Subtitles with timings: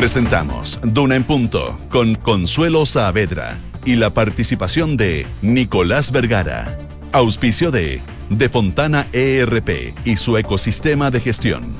[0.00, 6.78] Presentamos Duna en Punto con Consuelo Saavedra y la participación de Nicolás Vergara.
[7.12, 8.00] Auspicio de
[8.30, 11.74] De Fontana ERP y su ecosistema de gestión.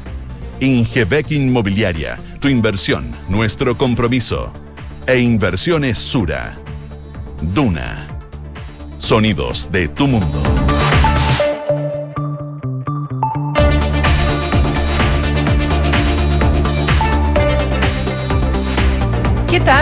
[0.61, 4.53] Ingebec Inmobiliaria, tu inversión, nuestro compromiso.
[5.07, 6.59] E Inversiones Sura.
[7.41, 8.07] Duna.
[8.99, 10.43] Sonidos de tu mundo.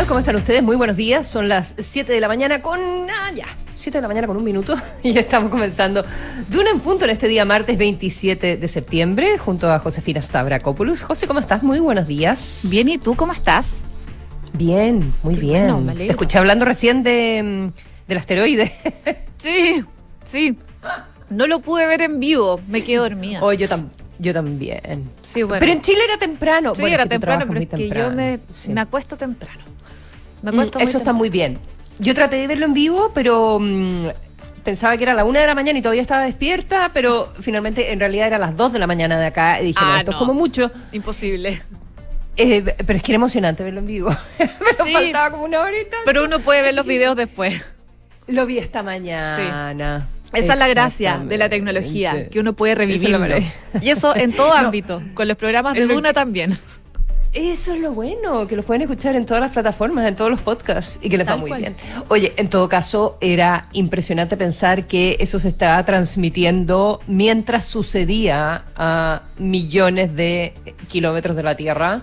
[0.08, 0.62] ¿Cómo están ustedes?
[0.62, 1.26] Muy buenos días.
[1.26, 2.80] Son las 7 de la mañana con...
[2.80, 3.44] Ah, ya.
[3.74, 6.02] 7 de la mañana con un minuto y estamos comenzando
[6.48, 11.02] de una en punto en este día martes 27 de septiembre junto a Josefina Stavrakopoulos.
[11.02, 11.62] José, ¿cómo estás?
[11.62, 12.62] Muy buenos días.
[12.70, 13.80] Bien, ¿y tú cómo estás?
[14.54, 15.84] Bien, muy Qué bien.
[15.84, 15.92] bueno.
[15.94, 18.72] Te escuché hablando recién de, mm, del asteroide.
[19.38, 19.84] Sí,
[20.24, 20.58] sí.
[21.30, 23.38] No lo pude ver en vivo, me quedé dormida.
[23.40, 23.86] Hoy yo, tam-
[24.18, 25.08] yo también.
[25.22, 25.60] Sí, bueno.
[25.60, 26.74] Pero en Chile era temprano.
[26.74, 28.40] sí, Bueno, era temprano, pero es yo me.
[28.50, 28.72] Sí.
[28.72, 29.67] me acuesto temprano.
[30.42, 31.58] Me Mm, Eso está muy bien.
[31.98, 34.06] Yo traté de verlo en vivo, pero mm,
[34.64, 37.98] pensaba que era la una de la mañana y todavía estaba despierta, pero finalmente en
[38.00, 40.16] realidad era las dos de la mañana de acá y dije, no, Ah, esto no.
[40.16, 40.70] es como mucho.
[40.92, 41.62] Imposible.
[42.36, 44.10] Eh, pero es que era emocionante verlo en vivo.
[44.38, 44.92] pero Sí.
[44.92, 45.96] faltaba como una horita.
[46.04, 47.60] Pero uno puede ver los videos después.
[48.28, 50.06] Lo vi esta mañana.
[50.32, 52.82] Esa es la gracia de la tecnología, que uno puede Esa
[53.32, 53.44] es.
[53.80, 54.66] Y eso en todo No.
[54.66, 56.56] ámbito, con los programas de que- también.
[57.38, 60.42] Eso es lo bueno, que los pueden escuchar en todas las plataformas, en todos los
[60.42, 61.60] podcasts y que les va muy cual.
[61.60, 61.76] bien.
[62.08, 69.22] Oye, en todo caso, era impresionante pensar que eso se estaba transmitiendo mientras sucedía a
[69.38, 70.52] millones de
[70.88, 72.02] kilómetros de la Tierra.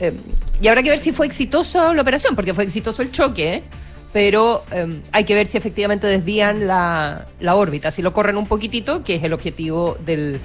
[0.00, 0.14] Eh,
[0.62, 3.64] y habrá que ver si fue exitosa la operación, porque fue exitoso el choque,
[4.14, 8.46] pero eh, hay que ver si efectivamente desvían la, la órbita, si lo corren un
[8.46, 10.40] poquitito, que es el objetivo del,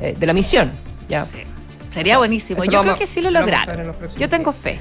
[0.00, 0.70] eh, de la misión.
[1.08, 1.24] ¿ya?
[1.24, 1.38] Sí.
[1.94, 2.62] Sería buenísimo.
[2.62, 3.92] Eso Yo creo que sí lo lograron.
[4.18, 4.78] Yo tengo fe.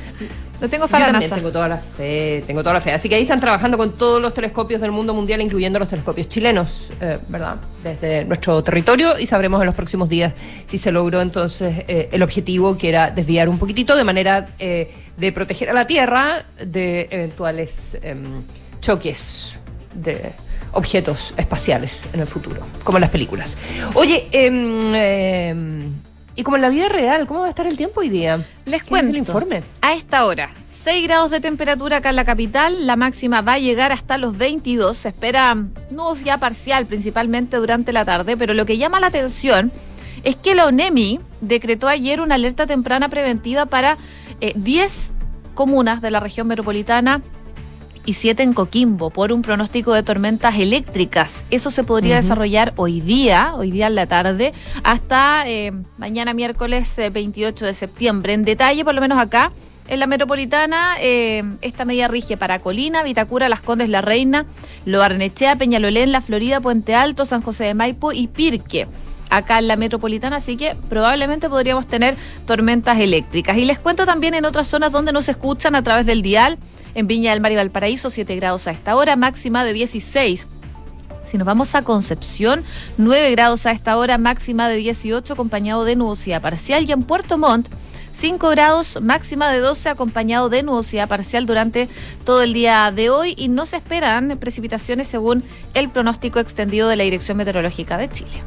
[0.60, 1.36] No tengo fe Yo también NASA.
[1.36, 2.92] tengo toda la fe, tengo toda la fe.
[2.92, 6.28] Así que ahí están trabajando con todos los telescopios del mundo mundial, incluyendo los telescopios
[6.28, 7.58] chilenos, eh, ¿verdad?
[7.84, 10.34] Desde nuestro territorio y sabremos en los próximos días
[10.66, 14.90] si se logró entonces eh, el objetivo que era desviar un poquitito de manera eh,
[15.18, 18.44] de proteger a la Tierra de eventuales em,
[18.80, 19.60] choques
[19.94, 20.32] de
[20.72, 23.58] objetos espaciales en el futuro, como en las películas.
[23.94, 25.94] Oye, em,
[26.36, 28.38] y como en la vida real, ¿cómo va a estar el tiempo hoy día?
[28.66, 29.12] Les ¿Qué dice cuento.
[29.12, 29.64] el informe?
[29.82, 33.60] A esta hora, 6 grados de temperatura acá en la capital, la máxima va a
[33.60, 34.98] llegar hasta los 22.
[34.98, 35.56] Se espera
[35.92, 39.72] nubosidad parcial, principalmente durante la tarde, pero lo que llama la atención
[40.24, 43.98] es que la ONEMI decretó ayer una alerta temprana preventiva para
[44.42, 45.12] eh, 10
[45.54, 47.22] comunas de la región metropolitana
[48.06, 51.46] y 7 en Coquimbo por un pronóstico de tormentas eléctricas.
[51.52, 54.54] Eso se podría desarrollar hoy día, hoy día en la tarde,
[54.84, 58.34] hasta eh, mañana miércoles eh, 28 de septiembre.
[58.34, 59.52] En detalle, por lo menos acá,
[59.88, 64.46] en la metropolitana, eh, esta medida rige para Colina, Vitacura, Las Condes, La Reina,
[64.86, 68.88] Lo Barnechea, Peñalolén, La Florida, Puente Alto, San José de Maipo y Pirque
[69.30, 72.16] acá en la metropolitana, así que probablemente podríamos tener
[72.46, 73.58] tormentas eléctricas.
[73.58, 76.60] Y les cuento también en otras zonas donde nos escuchan a través del dial,
[76.96, 80.48] en Viña del Mar y Valparaíso, 7 grados a esta hora, máxima de 16.
[81.26, 82.64] Si nos vamos a Concepción,
[82.98, 86.88] 9 grados a esta hora, máxima de 18, acompañado de nubosidad parcial.
[86.88, 87.70] Y en Puerto Montt,
[88.12, 91.90] 5 grados, máxima de 12, acompañado de nubosidad parcial durante
[92.26, 93.34] todo el día de hoy.
[93.38, 95.44] Y no se esperan precipitaciones según
[95.74, 98.44] el pronóstico extendido de la Dirección Meteorológica de Chile.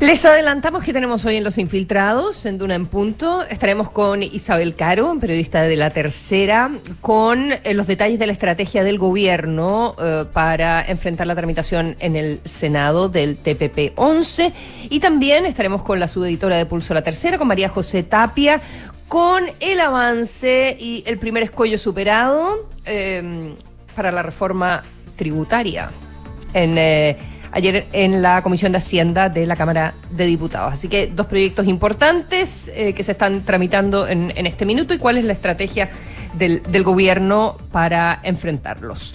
[0.00, 3.42] Les adelantamos que tenemos hoy en Los Infiltrados, en Duna en Punto.
[3.42, 6.70] Estaremos con Isabel Caro, periodista de La Tercera,
[7.02, 12.16] con eh, los detalles de la estrategia del gobierno eh, para enfrentar la tramitación en
[12.16, 14.54] el Senado del TPP 11.
[14.88, 18.62] Y también estaremos con la subeditora de Pulso La Tercera, con María José Tapia,
[19.06, 23.52] con el avance y el primer escollo superado eh,
[23.94, 24.82] para la reforma
[25.16, 25.90] tributaria.
[26.54, 26.78] En.
[27.52, 30.72] Ayer en la Comisión de Hacienda de la Cámara de Diputados.
[30.72, 35.18] Así que dos proyectos importantes eh, que se están tramitando en, este minuto y cuál
[35.18, 35.90] es la estrategia
[36.34, 39.14] del, del gobierno para enfrentarlos.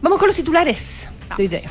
[0.00, 1.70] Vamos con los titulares de idea.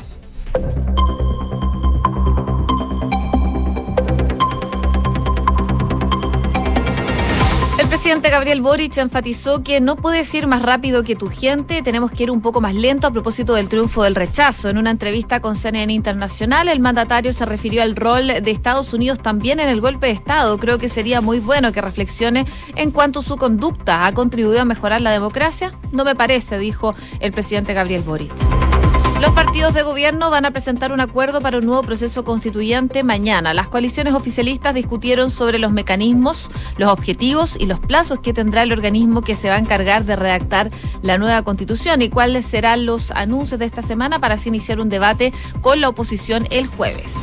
[8.02, 12.24] Presidente Gabriel Boric enfatizó que no puedes ir más rápido que tu gente, tenemos que
[12.24, 14.68] ir un poco más lento a propósito del triunfo del rechazo.
[14.68, 19.20] En una entrevista con CNN Internacional, el mandatario se refirió al rol de Estados Unidos
[19.20, 20.58] también en el golpe de Estado.
[20.58, 22.44] Creo que sería muy bueno que reflexione
[22.74, 24.04] en cuanto su conducta.
[24.04, 25.72] ¿Ha contribuido a mejorar la democracia?
[25.92, 28.32] No me parece, dijo el presidente Gabriel Boric.
[29.22, 33.54] Los partidos de gobierno van a presentar un acuerdo para un nuevo proceso constituyente mañana.
[33.54, 38.72] Las coaliciones oficialistas discutieron sobre los mecanismos, los objetivos y los plazos que tendrá el
[38.72, 40.72] organismo que se va a encargar de redactar
[41.02, 44.88] la nueva constitución y cuáles serán los anuncios de esta semana para así iniciar un
[44.88, 47.14] debate con la oposición el jueves.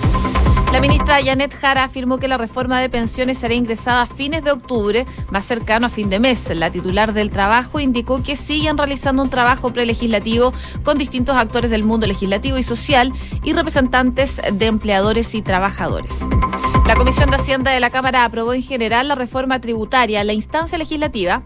[0.71, 4.51] La ministra Janet Jara afirmó que la reforma de pensiones será ingresada a fines de
[4.51, 6.47] octubre, más cercano a fin de mes.
[6.55, 11.83] La titular del trabajo indicó que siguen realizando un trabajo prelegislativo con distintos actores del
[11.83, 13.11] mundo legislativo y social
[13.43, 16.19] y representantes de empleadores y trabajadores.
[16.85, 20.23] La Comisión de Hacienda de la Cámara aprobó en general la reforma tributaria.
[20.23, 21.41] La instancia legislativa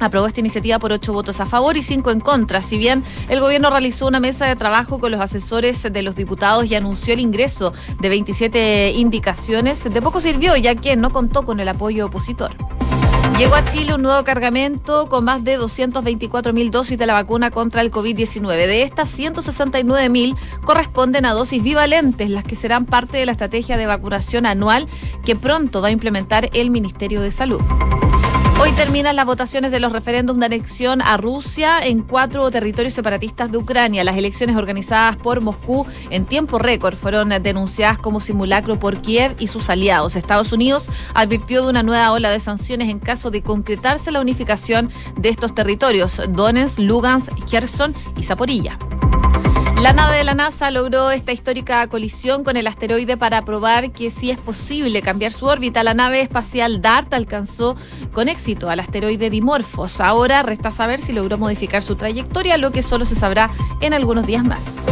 [0.00, 2.62] aprobó esta iniciativa por ocho votos a favor y cinco en contra.
[2.62, 6.66] Si bien el gobierno realizó una mesa de trabajo con los asesores de los diputados
[6.66, 11.60] y anunció el ingreso de 27 indicaciones, de poco sirvió ya que no contó con
[11.60, 12.52] el apoyo opositor.
[13.38, 17.50] Llegó a Chile un nuevo cargamento con más de 224 mil dosis de la vacuna
[17.50, 18.46] contra el COVID-19.
[18.54, 23.76] De estas, 169 mil corresponden a dosis bivalentes, las que serán parte de la estrategia
[23.76, 24.86] de vacunación anual
[25.24, 27.60] que pronto va a implementar el Ministerio de Salud.
[28.60, 33.50] Hoy terminan las votaciones de los referéndums de anexión a Rusia en cuatro territorios separatistas
[33.50, 34.04] de Ucrania.
[34.04, 39.48] Las elecciones organizadas por Moscú en tiempo récord fueron denunciadas como simulacro por Kiev y
[39.48, 40.16] sus aliados.
[40.16, 44.88] Estados Unidos advirtió de una nueva ola de sanciones en caso de concretarse la unificación
[45.16, 48.78] de estos territorios, Donetsk, Lugansk, Kherson y Zaporilla.
[49.84, 54.08] La nave de la NASA logró esta histórica colisión con el asteroide para probar que
[54.08, 55.84] sí es posible cambiar su órbita.
[55.84, 57.76] La nave espacial DART alcanzó
[58.14, 60.00] con éxito al asteroide Dimorphos.
[60.00, 63.50] Ahora resta saber si logró modificar su trayectoria, lo que solo se sabrá
[63.82, 64.86] en algunos días más.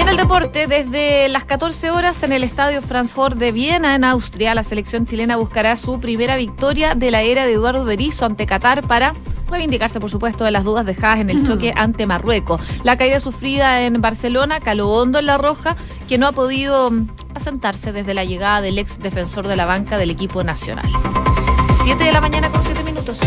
[0.00, 3.94] Y en el deporte, desde las 14 horas en el estadio Franz Hort de Viena,
[3.94, 8.24] en Austria, la selección chilena buscará su primera victoria de la era de Eduardo Berizzo
[8.24, 9.12] ante Qatar para
[9.50, 12.62] reivindicarse, por supuesto, de las dudas dejadas en el choque ante Marruecos.
[12.82, 15.76] La caída sufrida en Barcelona caló hondo en la roja,
[16.08, 19.98] que no ha podido mm, asentarse desde la llegada del ex defensor de la banca
[19.98, 20.90] del equipo nacional.
[21.84, 23.20] Siete de la mañana con siete minutos.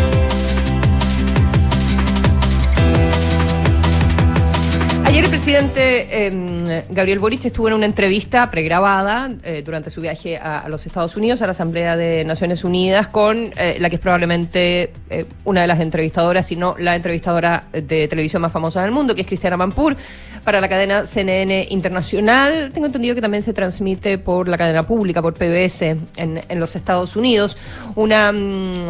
[5.13, 10.39] Ayer el presidente eh, Gabriel Boric estuvo en una entrevista pregrabada eh, durante su viaje
[10.39, 14.01] a, los Estados Unidos, a la Asamblea de Naciones Unidas, con eh, la que es
[14.01, 18.89] probablemente eh, una de las entrevistadoras, si no la entrevistadora de televisión más famosa del
[18.89, 19.95] mundo, que es Cristiana Mampur,
[20.44, 22.71] para la cadena CNN Internacional.
[22.74, 27.15] Tengo entendido que también se transmite por la cadena pública, por PBS, en, los Estados
[27.15, 27.60] Unidos.
[27.94, 28.88] Una, um,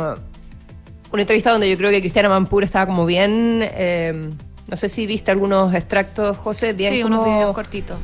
[1.12, 4.32] una entrevista donde yo creo que Cristiana Mampur estaba como bien eh,
[4.68, 6.76] no sé si viste algunos extractos, José.
[6.78, 7.98] Sí, unos videos cortitos.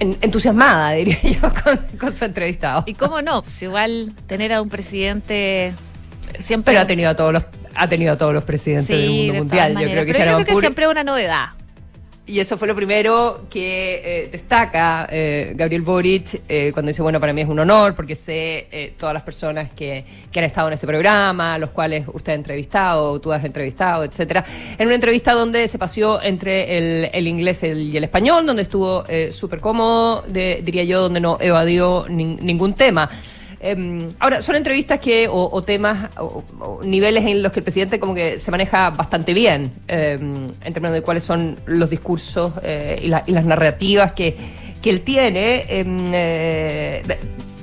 [0.00, 2.82] En, entusiasmada, diría yo, con, con, su entrevistado.
[2.86, 5.72] Y cómo no, pues igual tener a un presidente
[6.38, 6.72] siempre.
[6.72, 7.44] Pero ha tenido a todos los,
[7.74, 9.72] ha tenido a todos los presidentes sí, del mundo de mundial.
[9.72, 11.46] Yo creo que, Pero yo creo que siempre es una novedad.
[12.26, 17.20] Y eso fue lo primero que eh, destaca eh, Gabriel Boric eh, cuando dice, bueno,
[17.20, 20.68] para mí es un honor porque sé eh, todas las personas que, que, han estado
[20.68, 24.42] en este programa, los cuales usted ha entrevistado, tú has entrevistado, etcétera.
[24.78, 29.04] En una entrevista donde se paseó entre el, el inglés y el español, donde estuvo
[29.30, 33.10] súper cómodo, de, diría yo, donde no evadió nin, ningún tema.
[33.66, 36.10] Eh, ahora, son entrevistas que, o, o temas,
[36.84, 40.92] niveles en los que el presidente como que se maneja bastante bien, eh, en términos
[40.92, 44.36] de cuáles son los discursos eh, y, la, y, las narrativas que,
[44.82, 45.64] que él tiene.
[45.66, 47.02] Eh,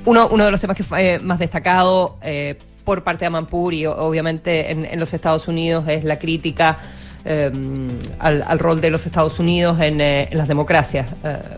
[0.04, 3.86] uno, uno de los temas que fue más destacado eh, por parte de Amanpur y
[3.86, 6.78] obviamente en, los Estados Unidos es la crítica
[7.24, 11.08] al, al, rol de los Estados Unidos en, en las democracias,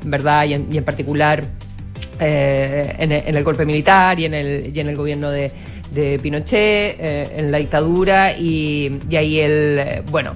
[0.05, 0.45] ¿verdad?
[0.45, 1.45] Y en, y en particular
[2.21, 5.51] eh, en, en, el, golpe militar y en el, y en el gobierno de,
[6.21, 10.35] Pinochet, eh, en la dictadura, y, ahí él, eh, bueno,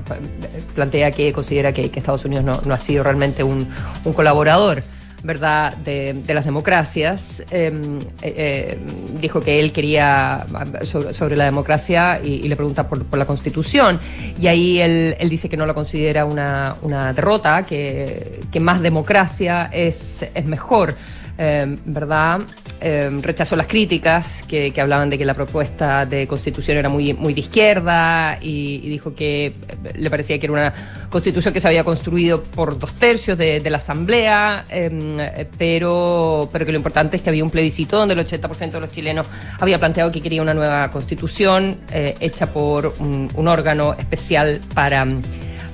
[0.74, 3.66] plantea que considera que, Estados Unidos no, no, ha sido realmente un,
[4.04, 4.82] un colaborador.
[5.22, 7.44] ¿verdad?, de, de las democracias.
[7.50, 8.78] Eh, eh,
[9.20, 10.46] dijo que él quería
[10.82, 13.98] sobre, sobre la democracia y, y le pregunta por, por, la constitución.
[14.40, 18.80] Y ahí él, él, dice que no la considera una, una derrota, que, que más
[18.80, 20.94] democracia es, es mejor.
[21.40, 22.40] Eh, ¿verdad?
[22.80, 27.32] Eh, rechazó las críticas que, hablaban de que la propuesta de constitución era muy, muy
[27.32, 29.52] de izquierda y, dijo que
[29.94, 30.74] le parecía que era una
[31.08, 36.72] constitución que se había construido por dos tercios de, la Asamblea, eh, pero, pero que
[36.72, 39.28] lo importante es que había un plebiscito donde el 80% de los chilenos
[39.60, 45.06] había planteado que quería una nueva constitución hecha por un órgano especial para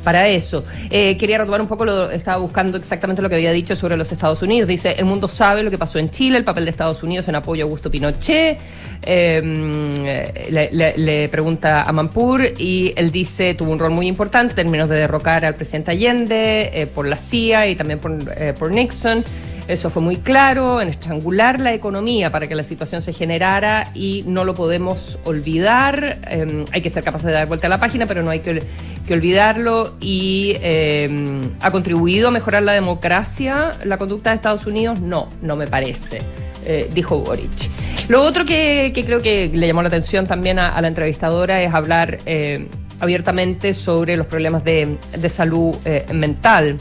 [0.04, 0.64] para eso.
[0.90, 4.12] Eh, quería retomar un poco, lo estaba buscando exactamente lo que había dicho sobre los
[4.12, 4.68] Estados Unidos.
[4.68, 7.34] Dice, el mundo sabe lo que pasó en Chile, el papel de Estados Unidos en
[7.34, 8.58] apoyo a Augusto Pinochet.
[9.02, 10.04] Em,
[10.50, 14.96] le, pregunta a Mampur y él dice, tuvo un rol muy importante en términos de
[14.96, 19.24] derrocar al presidente Allende eh, por la CIA y también por, eh, por Nixon.
[19.66, 24.22] Eso fue muy claro, en estrangular la economía para que la situación se generara y
[24.26, 26.18] no lo podemos olvidar.
[26.28, 28.62] Em, hay que ser capaces de dar vuelta a la página, pero no hay que,
[29.10, 29.96] olvidarlo.
[30.00, 35.00] Y em, ha contribuido a mejorar la democracia la conducta de Estados Unidos.
[35.00, 36.20] No, no me parece,
[36.66, 37.70] eh, dijo Boric.
[38.08, 42.18] Lo otro que, creo que le llamó la atención también a, la entrevistadora es hablar
[42.26, 42.68] eh,
[43.00, 46.76] abiertamente sobre los problemas de, salud eh, mental.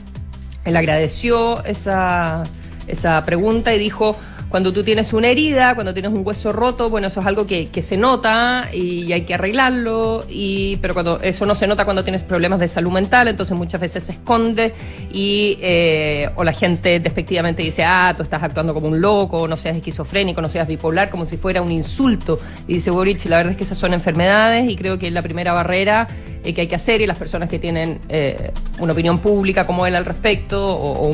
[0.66, 2.44] Él agradeció esa
[2.88, 4.18] esa pregunta y dijo,
[4.54, 7.72] cuando tú tienes una herida, cuando tienes un hueso roto, bueno, eso es algo que,
[7.82, 12.24] se nota y hay que arreglarlo, y, pero cuando eso no se nota cuando tienes
[12.24, 14.76] problemas de salud mental, entonces muchas veces se esconde
[15.12, 19.58] y eh, o la gente despectivamente dice, ah, tú estás actuando como un loco, no
[19.58, 22.38] seas esquizofrénico, no seas bipolar, como si fuera un insulto.
[22.68, 25.54] Y dice Boric, la verdad es que esas son enfermedades y creo que la primera
[25.54, 26.08] barrera
[26.44, 29.88] eh, que hay que hacer y las personas que tienen eh, una opinión pública como
[29.88, 31.12] él al respecto o,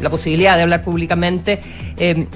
[0.00, 1.60] la posibilidad de hablar públicamente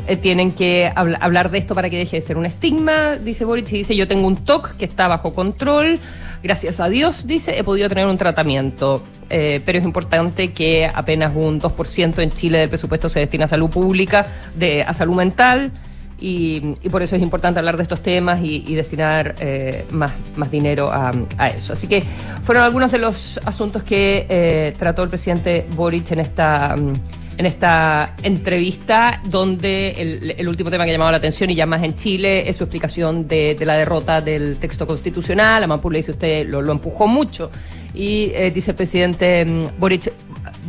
[0.06, 3.72] eh, tienen que hablar de esto para que deje de ser un estigma, dice Boric,
[3.72, 5.98] y dice yo tengo un TOC que está bajo control,
[6.42, 11.60] gracias a Dios, dice, he podido tener un tratamiento, pero es importante que apenas un
[11.60, 15.72] 2% en Chile del presupuesto se destina a salud pública, de, a salud mental.
[16.20, 16.60] Y,
[16.90, 21.12] por eso es importante hablar de estos temas y, destinar eh, más, más dinero a,
[21.48, 21.72] eso.
[21.72, 22.02] Así que
[22.44, 26.92] fueron algunos de los asuntos que eh, trató el presidente Boric en esta mm,
[27.36, 31.82] en esta entrevista, donde el, último tema que ha llamado la atención y ya más
[31.82, 35.64] en Chile es su explicación de, la derrota del texto constitucional.
[35.64, 37.50] A le dice usted lo, empujó mucho
[37.92, 40.12] y eh, dice el presidente mm, Boric,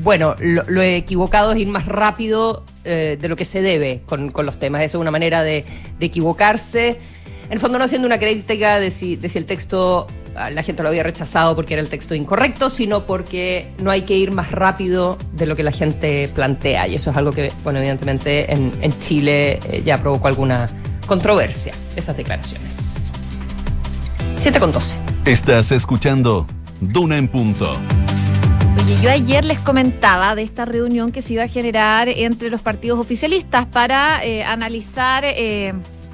[0.01, 4.59] bueno, lo, equivocado es ir más rápido eh, de lo que se debe con, los
[4.59, 4.81] temas.
[4.81, 5.65] Eso es una manera de,
[5.99, 6.99] equivocarse.
[7.45, 10.63] En el fondo no haciendo una crítica de si, de si el texto ah, la
[10.63, 14.31] gente lo había rechazado porque era el texto incorrecto, sino porque no hay que ir
[14.31, 16.87] más rápido de lo que la gente plantea.
[16.87, 20.67] Y eso es algo que, bueno, evidentemente en, Chile eh, ya provocó alguna
[21.05, 23.11] controversia, esas declaraciones.
[24.37, 24.95] 7 con 12.
[25.25, 26.47] Estás escuchando
[26.81, 27.79] Duna en Punto
[29.01, 32.99] yo ayer les comentaba de esta reunión que se iba a generar entre los partidos
[32.99, 35.73] oficialistas para eh, analizar eh,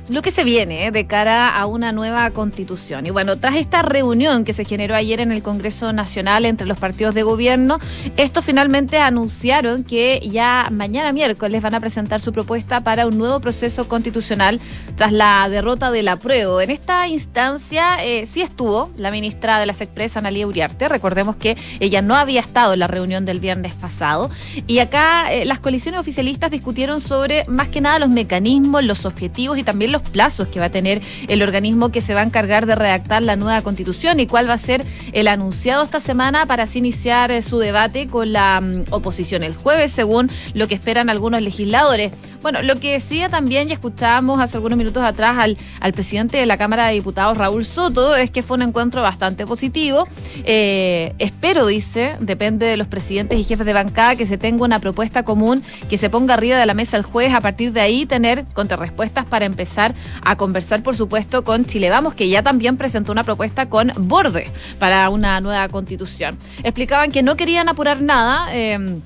[0.10, 3.05] lo que se viene eh, de cara a una nueva constitución.
[3.05, 6.79] Y bueno, tras esta reunión que se generó ayer en el Congreso Nacional entre los
[6.79, 7.79] partidos de gobierno,
[8.17, 13.39] estos finalmente anunciaron que ya mañana miércoles van a presentar su propuesta para un nuevo
[13.39, 14.60] proceso constitucional
[14.96, 16.62] tras la derrota del apruebo.
[16.62, 20.89] En esta instancia eh, sí estuvo la ministra de las Expresas, Analia Uriarte.
[20.89, 24.29] Recordemos que ella no había estado en la reunión del viernes pasado.
[24.67, 29.58] Y acá eh, las coaliciones oficialistas discutieron sobre más que nada los mecanismos, los objetivos
[29.58, 32.65] y también los plazos que va a tener el organismo que se va a encargar
[32.65, 36.63] de redactar la nueva constitución y cuál va a ser el anunciado esta semana para
[36.63, 41.10] así iniciar eh, su debate con la mm, oposición el jueves, según lo que esperan
[41.10, 42.12] algunos legisladores.
[42.41, 46.48] Bueno, lo que decía también, y escuchábamos hace algunos minutos atrás al, al presidente de
[46.48, 50.07] la Cámara de Diputados, Raúl Soto, es que fue un encuentro bastante positivo.
[50.43, 54.79] Eh, espero, dice, depende de los presidentes y jefes de bancada, que se tenga una
[54.79, 58.07] propuesta común, que se ponga arriba de la mesa el jueves, a partir de ahí
[58.07, 59.93] tener contrarrespuestas para empezar
[60.24, 64.51] a conversar, por supuesto, con Chile Vamos, que ya también presentó una propuesta con Borde
[64.79, 66.39] para una nueva constitución.
[66.63, 68.48] Explicaban que no querían apurar nada.
[68.51, 69.00] Eh,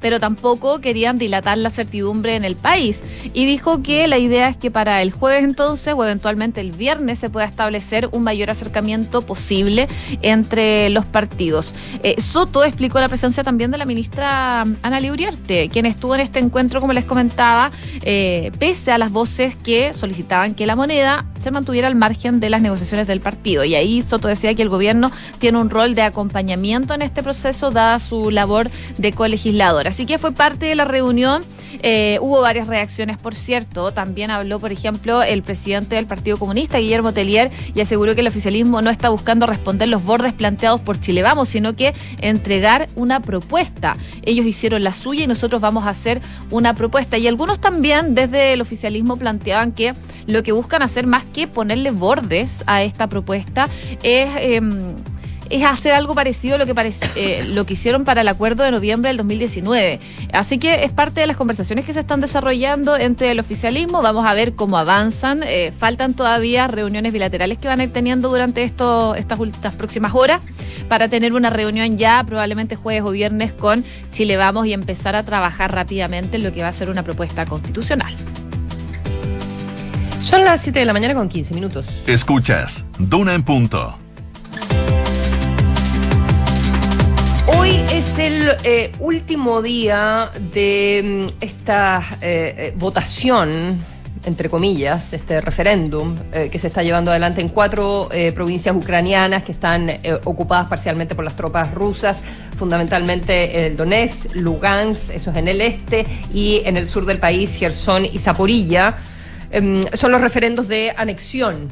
[0.00, 3.00] pero tampoco querían dilatar la certidumbre en el país.
[3.32, 7.18] Y dijo que la idea es que para el jueves entonces o eventualmente el viernes
[7.18, 9.88] se pueda establecer un mayor acercamiento posible
[10.22, 11.72] entre los partidos.
[12.02, 16.38] Eh, Soto explicó la presencia también de la ministra Ana Uriarte, quien estuvo en este
[16.38, 17.70] encuentro, como les comentaba,
[18.02, 22.50] eh, pese a las voces que solicitaban que la moneda se mantuviera al margen de
[22.50, 23.64] las negociaciones del partido.
[23.64, 27.70] Y ahí Soto decía que el gobierno tiene un rol de acompañamiento en este proceso,
[27.70, 29.89] dada su labor de colegisladora.
[29.90, 31.42] Así que fue parte de la reunión.
[31.82, 33.90] Eh, hubo varias reacciones, por cierto.
[33.90, 38.28] También habló, por ejemplo, el presidente del Partido Comunista, Guillermo Tellier, y aseguró que el
[38.28, 43.18] oficialismo no está buscando responder los bordes planteados por Chile Vamos, sino que entregar una
[43.18, 43.96] propuesta.
[44.22, 46.20] Ellos hicieron la suya y nosotros vamos a hacer
[46.52, 47.18] una propuesta.
[47.18, 49.94] Y algunos también desde el oficialismo planteaban que
[50.28, 53.68] lo que buscan hacer más que ponerle bordes a esta propuesta
[54.04, 54.28] es...
[54.36, 54.94] Em,
[55.50, 58.70] es hacer algo parecido a lo que, eh, lo que hicieron para el acuerdo de
[58.70, 59.98] noviembre del 2019.
[60.32, 64.00] Así que es parte de las conversaciones que se están desarrollando entre el oficialismo.
[64.00, 65.42] Vamos a ver cómo avanzan.
[65.44, 70.14] Eh, faltan todavía reuniones bilaterales que van a ir teniendo durante esto, estas, estas próximas
[70.14, 70.40] horas
[70.88, 75.24] para tener una reunión ya probablemente jueves o viernes con Chile Vamos y empezar a
[75.24, 78.14] trabajar rápidamente en lo que va a ser una propuesta constitucional.
[80.20, 82.04] Son las 7 de la mañana con 15 minutos.
[82.06, 83.96] Escuchas, Duna en punto.
[87.56, 93.84] Hoy es el eh, último día de mm, esta eh, eh, votación,
[94.24, 99.90] entre comillas, este referéndum que se está llevando adelante en cuatro provincias ucranianas que están
[100.24, 102.22] ocupadas parcialmente por las tropas rusas,
[102.58, 106.04] fundamentalmente el Donetsk, Lugansk, eso es en el este,
[106.34, 108.94] y en el sur del país, Gerson y Zaporilla.
[109.50, 111.68] Em, son los referendos de anexión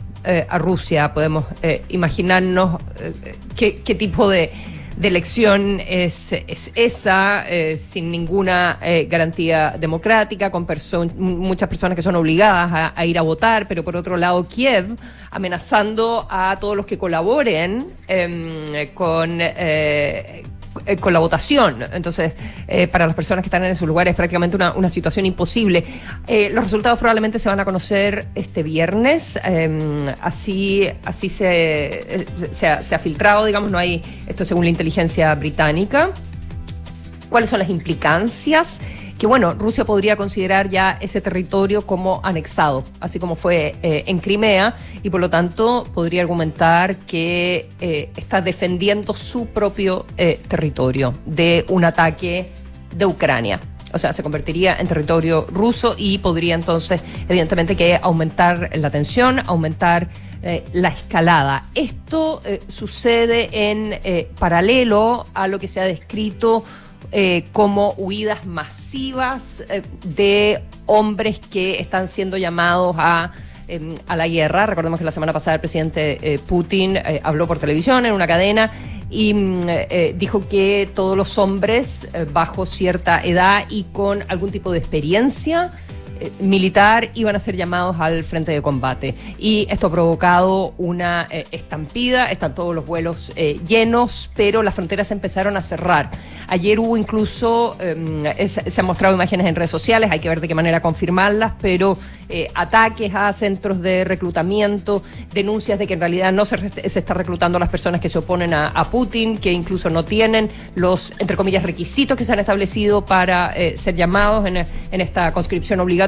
[0.49, 1.12] a Rusia.
[1.12, 1.44] Podemos
[1.90, 2.80] imaginarnos
[3.54, 4.50] qué, tipo de,
[5.07, 6.35] elección es,
[6.75, 7.45] esa,
[7.76, 10.67] sin ninguna garantía democrática, con
[11.17, 14.97] muchas personas que son obligadas a, ir a votar, pero por otro lado Kiev
[15.31, 19.38] amenazando a todos los que colaboren em, con
[20.87, 21.82] eh, con la votación.
[21.92, 22.32] Entonces,
[22.66, 25.85] eh, para las personas que están en esos lugares es prácticamente una, situación imposible.
[26.26, 29.38] Eh, los resultados probablemente se van a conocer este viernes.
[29.44, 32.26] Em, así así se,
[32.62, 36.12] ha, se ha filtrado, digamos, no hay, esto según la inteligencia británica.
[37.28, 38.80] ¿Cuáles son las implicancias?
[39.18, 44.20] que bueno, Rusia podría considerar ya ese territorio como anexado, así como fue eh, en
[44.20, 51.12] Crimea, y por lo tanto podría argumentar que eh, está defendiendo su propio eh, territorio
[51.26, 52.52] de un ataque
[52.94, 53.61] de Ucrania.
[53.92, 59.40] O sea, se convertiría en territorio ruso y podría entonces, evidentemente, que aumentar la tensión,
[59.47, 60.08] aumentar
[60.73, 61.68] la escalada.
[61.75, 66.62] Esto sucede en paralelo a lo que se ha descrito
[67.11, 73.33] eh, como huidas masivas eh, de hombres que están siendo llamados a
[73.67, 74.67] em, a la guerra.
[74.67, 78.71] Recordemos que la semana pasada el presidente eh, Putin habló por televisión en una cadena
[79.11, 79.61] y mm,
[80.17, 85.71] dijo que todos los hombres bajo cierta edad y con algún tipo de experiencia
[86.20, 89.14] eh, militar iban a ser llamados al frente de combate.
[89.38, 94.75] Y esto ha provocado una eh, estampida, están todos los vuelos eh, llenos, pero las
[94.75, 96.10] fronteras empezaron a cerrar.
[96.48, 100.48] Ayer hubo incluso, em, se han mostrado imágenes en redes sociales, hay que ver de
[100.48, 101.96] qué manera confirmarlas, pero
[102.54, 107.56] ataques a centros de reclutamiento, denuncias de que en realidad no se, se está reclutando
[107.56, 111.62] a las personas que se oponen a, Putin, que incluso no tienen los, entre comillas,
[111.62, 116.08] requisitos que se han establecido para ser llamados en, en esta conscripción obligatoria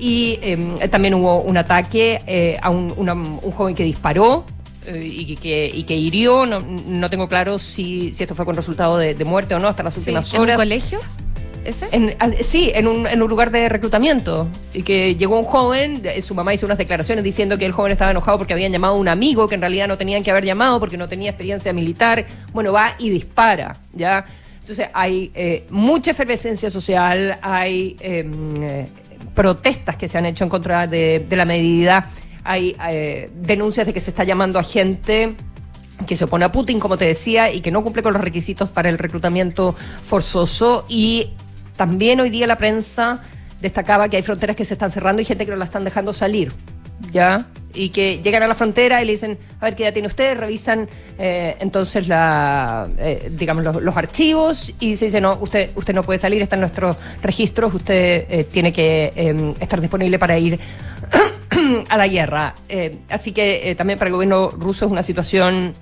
[0.00, 4.44] y em, también hubo un ataque eh, a un, joven que disparó
[4.86, 6.46] eh, y, que, y que hirió.
[6.46, 9.82] No, no tengo claro si, si, esto fue con resultado de, muerte o no hasta
[9.82, 10.44] las últimas horas.
[10.44, 10.98] ¿En un colegio?
[11.62, 11.88] ¿Ese?
[12.42, 14.48] sí, en un, en un lugar de reclutamiento.
[14.72, 18.10] Y que llegó un joven, su mamá hizo unas declaraciones diciendo que el joven estaba
[18.10, 20.80] enojado porque habían llamado a un amigo que en realidad no tenían que haber llamado
[20.80, 22.24] porque no tenía experiencia militar.
[22.54, 24.24] Bueno, va y dispara, ¿ya?
[24.60, 28.86] Entonces hay eh, mucha efervescencia social, hay em,
[29.40, 32.06] protestas que se han hecho en contra de, la medida.
[32.44, 35.34] Hay eh, denuncias de que se está llamando a gente
[36.06, 38.68] que se opone a Putin, como te decía, y que no cumple con los requisitos
[38.68, 40.84] para el reclutamiento forzoso.
[40.88, 41.30] Y
[41.76, 43.22] también hoy día la prensa
[43.62, 46.12] destacaba que hay fronteras que se están cerrando y gente que no la están dejando
[46.12, 46.52] salir.
[47.12, 47.46] ¿Ya?
[47.74, 50.36] y que llegan a la frontera y le dicen, a ver qué edad tiene usted,
[50.36, 56.02] revisan eh, entonces la, eh, digamos los, archivos y se dice, no, usted, usted no
[56.02, 60.58] puede salir, está en nuestros registros, usted eh, tiene que em, estar disponible para ir
[61.88, 62.54] a la guerra.
[63.08, 65.74] así que también para el gobierno ruso es una situación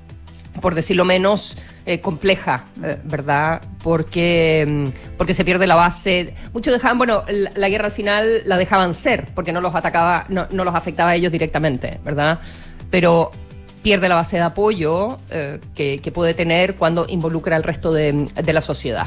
[0.61, 3.62] por decirlo menos, eh, compleja, eh, ¿verdad?
[3.83, 6.35] Porque, mm, porque se pierde la base.
[6.53, 10.47] Muchos dejaban, bueno, la, guerra al final la dejaban ser, porque no los atacaba, no,
[10.51, 12.40] los afectaba a ellos directamente, ¿verdad?
[12.90, 13.31] Pero
[13.83, 18.53] pierde la base de apoyo eh, que, puede tener cuando involucra al resto de, de
[18.53, 19.07] la sociedad.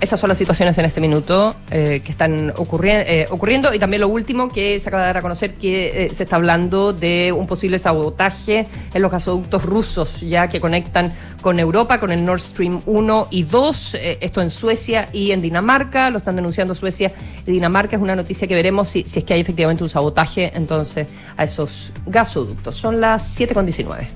[0.00, 3.74] Esas son las situaciones en este minuto eh, que están eh, ocurriendo.
[3.74, 6.36] Y también lo último que se acaba de dar a conocer que eh, se está
[6.36, 12.12] hablando de un posible sabotaje en los gasoductos rusos, ya que conectan con Europa, con
[12.12, 13.96] el Nord Stream 1 y 2.
[14.20, 16.10] esto en Suecia y en Dinamarca.
[16.10, 17.12] Lo están denunciando Suecia
[17.44, 17.96] y Dinamarca.
[17.96, 21.42] Es una noticia que veremos si, si es que hay efectivamente un sabotaje entonces a
[21.42, 22.76] esos gasoductos.
[22.76, 24.06] Son las 7.19.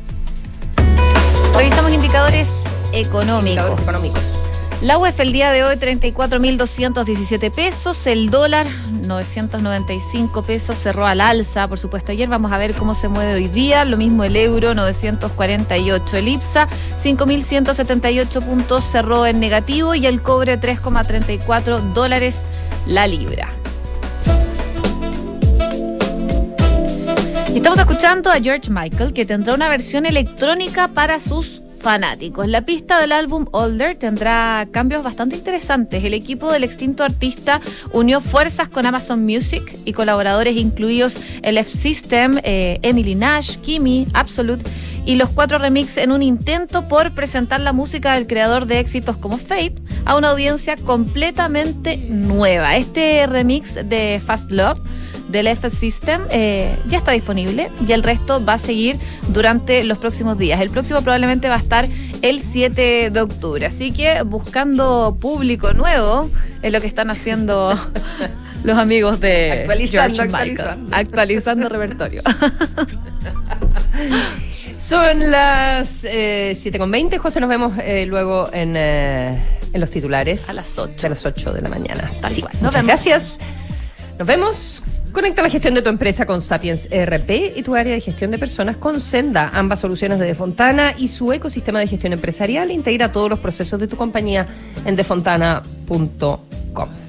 [1.57, 2.49] Revisamos indicadores
[2.92, 3.49] económicos.
[3.49, 4.42] Indicadores económicos.
[4.83, 8.66] La UEF el día de hoy 34.217 pesos, el dólar
[9.07, 10.77] 995 pesos.
[10.77, 13.97] Cerró al alza, por supuesto ayer, vamos a ver cómo se mueve hoy día, lo
[13.97, 16.68] mismo el euro 948, el IPSA.
[17.01, 22.40] 5.178 puntos cerró en negativo y el cobre 3,34 dólares
[22.88, 23.51] la libra.
[27.55, 32.49] Estamos escuchando a George Michael que tendrá una versión electrónica para sus fanáticos.
[32.49, 36.05] La pista del álbum Older tendrá cambios bastante interesantes.
[36.05, 37.61] El equipo del extinto artista
[37.92, 44.62] unió fuerzas con Amazon Music y colaboradores incluidos el F-System, eh, Emily Nash, Kimi, Absolute
[45.05, 49.16] y los cuatro remix en un intento por presentar la música del creador de éxitos
[49.16, 52.77] como Fate a una audiencia completamente nueva.
[52.77, 54.79] Este remix de Fast Love
[55.33, 58.97] del F System eh, ya está disponible y el resto va a seguir
[59.29, 60.61] durante los próximos días.
[60.61, 61.88] El próximo probablemente va a estar
[62.21, 63.66] el 7 de octubre.
[63.66, 66.31] Así que buscando público nuevo
[66.62, 67.77] es lo que están haciendo
[68.64, 70.95] los amigos de actualizando, actualizando.
[70.97, 72.23] actualizando repertorio.
[74.77, 77.16] Son las eh, 7.20.
[77.16, 79.40] José, nos vemos eh, luego en, eh,
[79.73, 80.51] en, los titulares.
[80.51, 81.07] A las 8.
[81.07, 82.11] A las 8 de la mañana.
[82.21, 82.42] Tal sí.
[82.42, 82.53] cual.
[82.55, 83.38] Nos Muchas gracias.
[84.18, 84.83] Nos vemos.
[85.12, 88.38] Conecta la gestión de tu empresa con Sapiens ERP y tu área de gestión de
[88.38, 89.51] personas con Senda.
[89.53, 93.88] Ambas soluciones de Defontana y su ecosistema de gestión empresarial integra todos los procesos de
[93.88, 94.46] tu compañía
[94.87, 97.02] en defontana.com.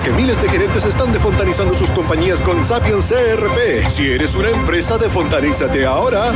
[0.00, 3.88] Que miles de gerentes están defontanizando sus compañías con Sapiens CRP.
[3.88, 6.32] Si eres una empresa, defontanízate ahora.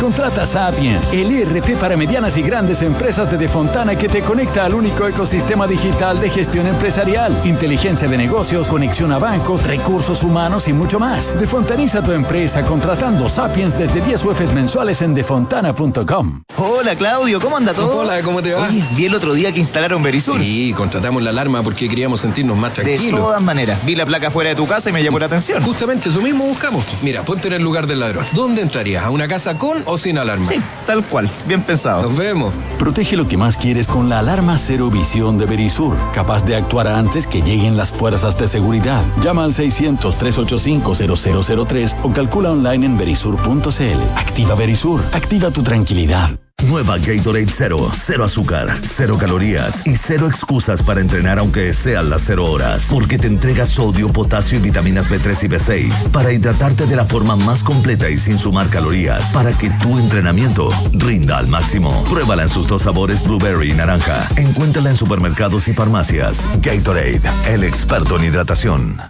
[0.00, 4.74] Contrata Sapiens, el ERP para medianas y grandes empresas de Defontana que te conecta al
[4.74, 10.72] único ecosistema digital de gestión empresarial, inteligencia de negocios, conexión a bancos, recursos humanos y
[10.72, 11.36] mucho más.
[11.38, 16.42] Defontaniza tu empresa contratando Sapiens desde 10 UFs mensuales en defontana.com.
[16.56, 18.00] Hola Claudio, ¿cómo anda todo?
[18.00, 18.68] Hola, ¿cómo te va?
[18.68, 20.38] Oye, vi el otro día que instalaron Verisur.
[20.38, 22.85] Sí, contratamos la alarma porque queríamos sentirnos más tranquilos.
[22.86, 25.60] De todas maneras, vi la placa fuera de tu casa y me llamó la atención.
[25.60, 26.84] Justamente eso mismo buscamos.
[27.02, 28.24] Mira, ponte en el lugar del ladrón.
[28.32, 29.02] ¿Dónde entrarías?
[29.02, 30.46] ¿A una casa con o sin alarma?
[30.46, 32.02] Sí, tal cual, bien pensado.
[32.02, 32.54] Nos vemos.
[32.78, 36.86] Protege lo que más quieres con la alarma Cero Visión de Verisur, capaz de actuar
[36.86, 39.02] antes que lleguen las fuerzas de seguridad.
[39.20, 44.00] Llama al 600-385-0003 o calcula online en verisur.cl.
[44.14, 46.38] Activa Verisur, activa tu tranquilidad.
[46.64, 47.90] Nueva Gatorade Zero.
[47.94, 52.88] Cero azúcar, cero calorías y cero excusas para entrenar aunque sean las cero horas.
[52.90, 57.36] Porque te entrega sodio, potasio y vitaminas B3 y B6 para hidratarte de la forma
[57.36, 59.32] más completa y sin sumar calorías.
[59.32, 62.04] Para que tu entrenamiento rinda al máximo.
[62.08, 64.26] Pruébala en sus dos sabores, blueberry y naranja.
[64.36, 66.46] Encuéntrala en supermercados y farmacias.
[66.62, 69.00] Gatorade, el experto en hidratación.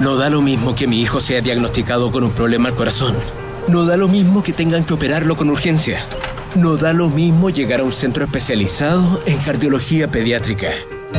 [0.00, 3.14] No da lo mismo que mi hijo sea diagnosticado con un problema al corazón.
[3.68, 6.04] No da lo mismo que tengan que operarlo con urgencia.
[6.54, 10.68] No da lo mismo llegar a un centro especializado en cardiología pediátrica.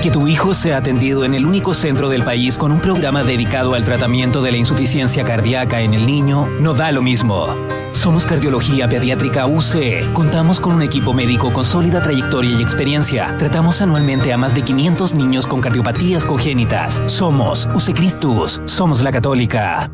[0.01, 3.73] Que tu hijo sea atendido en el único centro del país con un programa dedicado
[3.73, 7.47] al tratamiento de la insuficiencia cardíaca en el niño no da lo mismo.
[7.91, 10.13] Somos Cardiología Pediátrica UC.
[10.13, 13.35] Contamos con un equipo médico con sólida trayectoria y experiencia.
[13.37, 17.03] Tratamos anualmente a más de 500 niños con cardiopatías congénitas.
[17.07, 18.61] Somos UC Cristus.
[18.65, 19.91] Somos la Católica.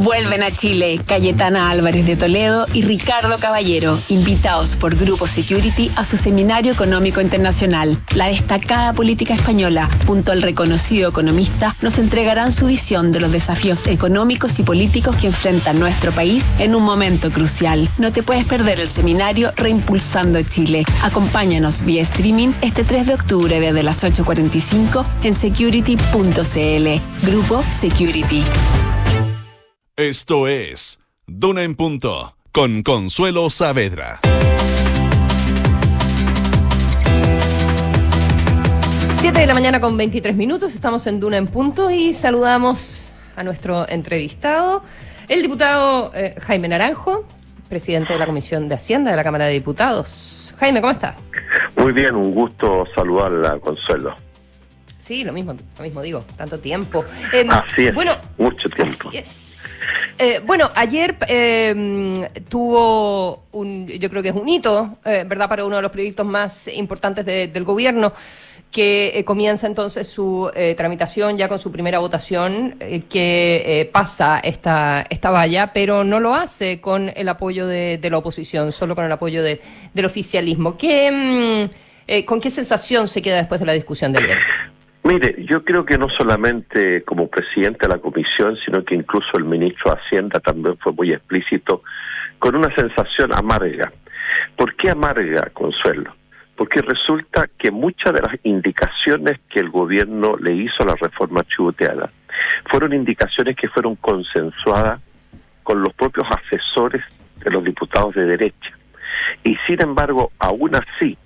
[0.00, 6.06] Vuelven a Chile Cayetana Álvarez de Toledo y Ricardo Caballero, invitados por Grupo Security a
[6.06, 8.02] su Seminario Económico Internacional.
[8.14, 13.86] La destacada política española, junto al reconocido economista, nos entregarán su visión de los desafíos
[13.86, 17.86] económicos y políticos que enfrenta nuestro país en un momento crucial.
[17.98, 20.84] No te puedes perder el seminario Reimpulsando Chile.
[21.02, 27.26] Acompáñanos vía streaming este 3 de octubre desde las 8.45 en security.cl.
[27.26, 28.44] Grupo Security.
[30.00, 34.20] Esto es Duna en Punto con Consuelo Saavedra.
[39.12, 43.42] Siete de la mañana con 23 minutos, estamos en Duna en Punto y saludamos a
[43.42, 44.80] nuestro entrevistado,
[45.28, 47.26] el diputado eh, Jaime Naranjo,
[47.68, 50.54] presidente de la Comisión de Hacienda de la Cámara de Diputados.
[50.56, 51.14] Jaime, ¿cómo está?
[51.76, 54.14] Muy bien, un gusto saludarla, Consuelo.
[54.98, 57.04] Sí, lo mismo, lo mismo digo, tanto tiempo.
[57.34, 59.10] Eh, así es, bueno, mucho tiempo.
[59.10, 59.49] Así es.
[60.18, 65.64] Eh, bueno, ayer eh, tuvo un, yo creo que es un hito, eh, ¿verdad?, para
[65.64, 68.12] uno de los proyectos más importantes de, del gobierno,
[68.70, 72.76] que eh, comienza entonces su eh, tramitación ya con su primera votación,
[73.08, 78.70] que pasa esta, esta valla, pero no lo hace con el apoyo de, la oposición,
[78.70, 79.60] solo con el apoyo de,
[79.92, 80.76] del oficialismo.
[80.76, 84.38] ¿Qué, mm, ¿Con qué sensación se queda después de la discusión de ayer?
[85.02, 89.44] Mire, yo creo que no solamente como presidente de la comisión, sino que incluso el
[89.44, 91.82] ministro de Hacienda también fue muy explícito,
[92.38, 93.92] con una sensación amarga.
[94.56, 96.14] ¿Por qué amarga, Consuelo?
[96.54, 101.42] Porque resulta que muchas de las indicaciones que el gobierno le hizo a la reforma
[101.44, 102.10] tributaria
[102.70, 105.00] fueron indicaciones que fueron consensuadas
[105.62, 107.02] con los propios asesores
[107.42, 108.70] de los diputados de derecha.
[109.44, 111.16] Y sin embargo, aún así,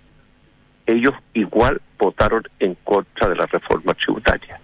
[0.87, 4.60] ellos igual votaron en contra de la reforma tributaria.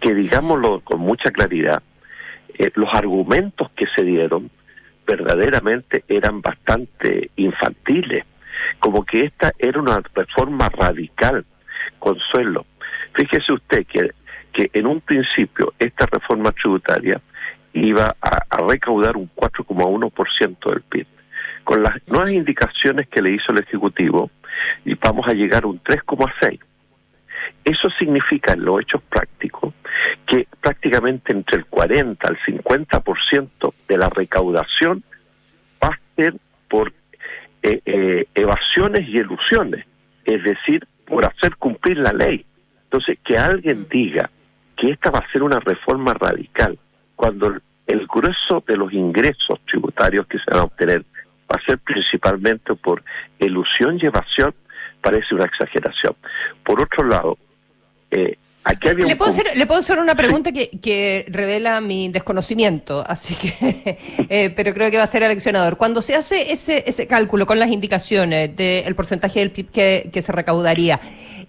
[0.00, 1.82] Que digámoslo con mucha claridad,
[2.58, 4.50] eh, los argumentos que se dieron
[5.06, 8.24] verdaderamente eran bastante infantiles,
[8.78, 11.44] como que esta era una reforma radical,
[11.98, 12.66] Consuelo.
[13.14, 14.10] Fíjese usted que,
[14.52, 17.20] que en un principio esta reforma tributaria
[17.72, 21.06] iba a, a recaudar un 4,1% del PIB.
[21.64, 24.30] Con las nuevas indicaciones que le hizo el Ejecutivo,
[24.84, 26.58] y vamos a llegar a un 3,6.
[27.64, 29.74] Eso significa en los hechos prácticos
[30.26, 35.02] que prácticamente entre el 40 al 50% de la recaudación
[35.82, 36.34] va a ser
[36.68, 36.92] por
[37.62, 39.84] eh, eh, evasiones y elusiones,
[40.24, 42.44] es decir, por hacer cumplir la ley.
[42.84, 44.30] Entonces, que alguien diga
[44.76, 46.78] que esta va a ser una reforma radical,
[47.16, 47.54] cuando
[47.86, 51.04] el grueso de los ingresos tributarios que se van a obtener
[51.50, 53.02] va a ser principalmente por
[53.38, 54.54] ilusión y evasión,
[55.00, 56.14] parece una exageración.
[56.64, 57.38] Por otro lado,
[58.10, 61.80] eh, aquí había ¿Le, un puedo hacer, le puedo hacer una pregunta que, que revela
[61.80, 65.76] mi desconocimiento, así que, eh, pero creo que va a ser aleccionador.
[65.76, 70.22] Cuando se hace ese, ese cálculo con las indicaciones del porcentaje del PIB que, que
[70.22, 71.00] se recaudaría,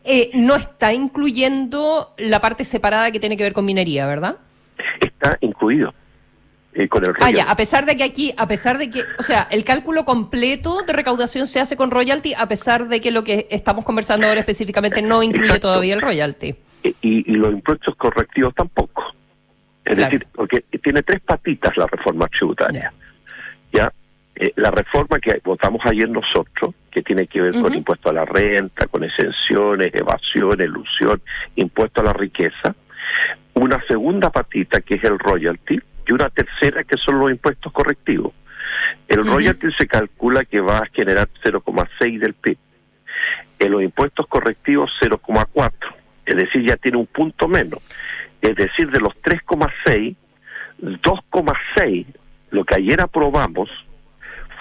[0.04, 4.38] eh, no está incluyendo la parte separada que tiene que ver con minería, ¿verdad?
[5.00, 5.94] está incluido
[6.73, 9.23] eh, con el Ah, ya, a pesar de que aquí, a pesar de que, o
[9.23, 13.23] sea, el cálculo completo de recaudación se hace con royalty, a pesar de que lo
[13.23, 15.67] que estamos conversando ahora específicamente no incluye Exacto.
[15.69, 16.55] todavía el royalty.
[16.84, 19.03] y, y los impuestos correctivos tampoco.
[19.86, 20.12] Es Claro.
[20.12, 22.91] decir, porque tiene tres patitas la reforma tributaria.
[23.73, 23.91] Ya,
[24.36, 28.25] Eh, la reforma que votamos ayer nosotros, que tiene que ver con impuesto a la
[28.25, 31.21] renta, con exenciones, evasión, elusión,
[31.57, 32.73] impuesto a la riqueza.
[33.53, 38.34] Una segunda patita que es el royalty y una tercera que son los impuestos correctivos.
[39.08, 39.34] El Ujú.
[39.34, 42.58] royalty se calcula que va a generar 0,6 del PIB.
[43.60, 45.72] En los impuestos correctivos 0,4,
[46.26, 47.80] es decir, ya tiene un punto menos.
[48.42, 50.16] Es decir, de los 3,6,
[50.82, 52.06] 2,6,
[52.50, 53.70] lo que ayer aprobamos,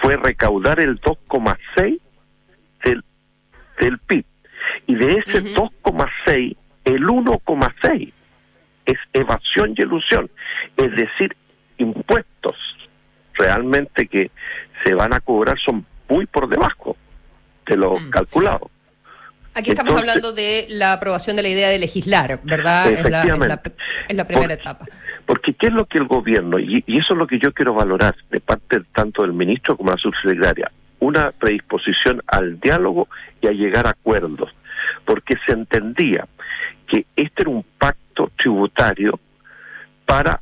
[0.01, 1.99] fue recaudar el 2,6
[2.83, 3.03] del,
[3.79, 4.25] del PIB.
[4.87, 8.13] Y de ese 2,6, el 1,6
[8.85, 10.29] es evasión y elusión.
[10.83, 11.35] Es decir,
[11.77, 12.55] impuestos
[13.33, 14.31] realmente que
[14.83, 16.95] se van a cobrar son muy por debajo
[17.65, 18.69] de lo calculado.
[19.53, 22.89] Aquí estamos Entonces- hablando de la aprobación de la idea de legislar, ¿verdad?
[22.89, 23.21] Es la,
[24.25, 24.85] primera Por- etapa.
[25.25, 27.73] Porque ¿qué es lo que el gobierno, y, y eso es lo que yo quiero
[27.73, 33.07] valorar de parte tanto del ministro como de la subsecretaria, una predisposición al diálogo
[33.41, 34.49] y a llegar a acuerdos,
[35.05, 36.27] porque se entendía
[36.87, 39.19] que este era un pacto tributario
[40.05, 40.41] para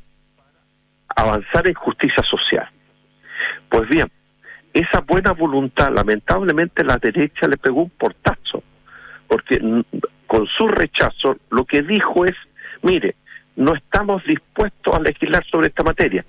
[1.21, 2.67] avanzar en justicia social.
[3.69, 4.09] Pues bien,
[4.73, 8.63] esa buena voluntad, lamentablemente la derecha le pegó un portazo,
[9.27, 9.59] porque
[10.27, 12.35] con su rechazo lo que dijo es,
[12.81, 13.15] mire,
[13.55, 16.25] no estamos dispuestos a legislar sobre esta materia.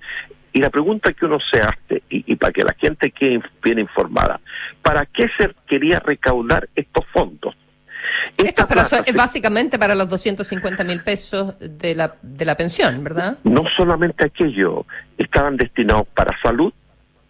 [0.53, 3.79] Y la pregunta que uno se hace, y, y para que la gente quede bien
[3.79, 4.41] informada,
[4.81, 7.55] ¿para qué se quería recaudar estos fondos?
[8.37, 12.55] Esto es, para- plata es básicamente para los 250 mil pesos de la, de la
[12.55, 13.37] pensión, ¿verdad?
[13.43, 14.85] no solamente aquello,
[15.17, 16.73] estaban destinados para salud,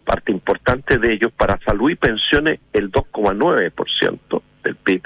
[0.05, 5.01] parte importante de ellos para salud y pensiones el 2,9% del PIB.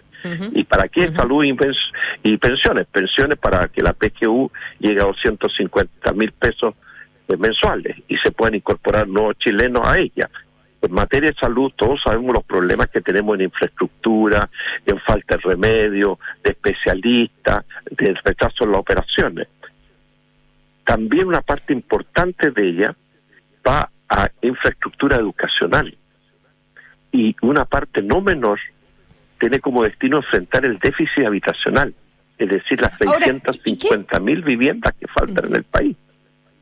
[0.53, 1.91] ¿Y para qué salud y, pens-
[2.23, 2.87] y pensiones?
[2.87, 6.73] Pensiones para que la PGU llegue a 250 mil pesos
[7.27, 10.27] eh, mensuales y se puedan incorporar nuevos chilenos a ella.
[10.81, 14.49] En materia de salud, todos sabemos los problemas que tenemos en infraestructura,
[14.85, 19.47] en falta de remedio, de especialistas, de retraso en las operaciones.
[20.83, 22.95] También una parte importante de ella
[23.67, 25.97] va a infraestructura educacional.
[27.11, 28.59] Y una parte no menor
[29.39, 31.93] tiene como destino enfrentar el déficit habitacional,
[32.37, 35.95] es decir, las Ahora, 650 mil viviendas que faltan en el país.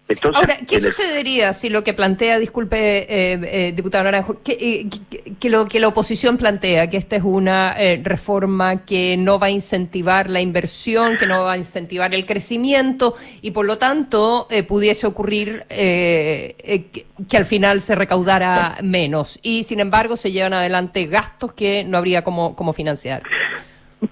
[0.10, 3.40] Entonces, Ahora, ¿qué el- sucedería si lo que plantea, disculpe, eh,
[3.70, 7.24] eh, diputado Naranjo, que, eh, que- que lo que la oposición plantea, que esta es
[7.24, 12.14] una eh, reforma que no va a incentivar la inversión, que no va a incentivar
[12.14, 18.78] el crecimiento y por lo tanto eh, pudiese ocurrir que, que al final se recaudara
[18.84, 23.24] menos y sin embargo se llevan adelante gastos que no habría cómo, cómo financiar?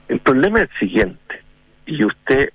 [0.08, 1.36] El problema es el siguiente.
[1.86, 2.50] y usted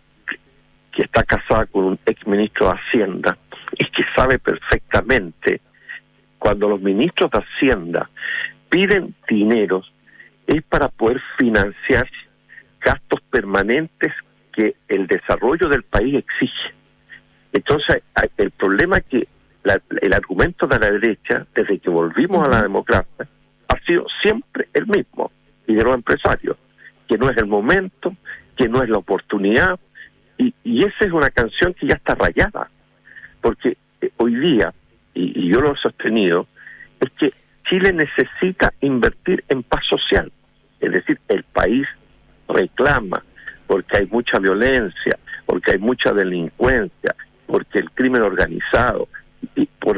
[0.96, 3.36] que está casada con un ex ministro de Hacienda
[3.72, 5.60] y que sabe perfectamente
[6.38, 8.08] cuando los ministros de Hacienda
[8.70, 9.82] piden dinero
[10.46, 12.08] es para poder financiar
[12.80, 14.14] gastos permanentes
[14.54, 16.74] que el desarrollo del país exige.
[17.52, 18.02] Entonces,
[18.38, 19.28] el problema es que
[20.00, 23.28] el argumento de la derecha, desde que volvimos a la democracia,
[23.68, 25.30] ha sido siempre el mismo,
[25.66, 26.56] y de los empresarios,
[27.06, 28.16] que no es el momento,
[28.56, 29.78] que no es la oportunidad,
[30.38, 32.70] y, esa es una canción que ya está rayada,
[33.40, 34.72] porque eh, hoy día,
[35.14, 36.46] y, yo lo he sostenido,
[37.00, 37.32] es que
[37.68, 40.30] Chile necesita invertir en paz social,
[40.80, 41.86] es decir, el país
[42.48, 43.22] reclama,
[43.66, 47.14] porque hay mucha violencia, porque hay mucha delincuencia,
[47.46, 49.08] porque el crimen organizado,
[49.54, 49.96] y por,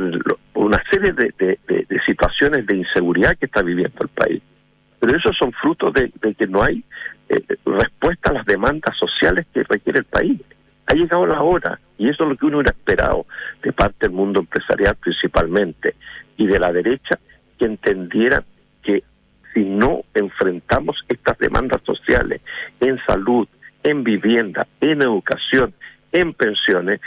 [0.54, 1.58] una serie de,
[2.06, 4.42] situaciones de inseguridad que está viviendo el país.
[5.00, 6.82] Pero esos son frutos de, que no hay
[7.28, 10.40] eh, respuesta a las demandas sociales que requiere el país.
[10.86, 13.26] Ha llegado la hora, y eso es lo que uno hubiera esperado
[13.62, 15.94] de parte del mundo empresarial principalmente,
[16.36, 17.18] y de la derecha,
[17.58, 18.44] que entendieran
[18.82, 19.02] que
[19.52, 22.40] si no enfrentamos estas demandas sociales
[22.80, 23.46] en salud,
[23.82, 25.74] en vivienda, en educación,
[26.12, 27.00] en pensiones,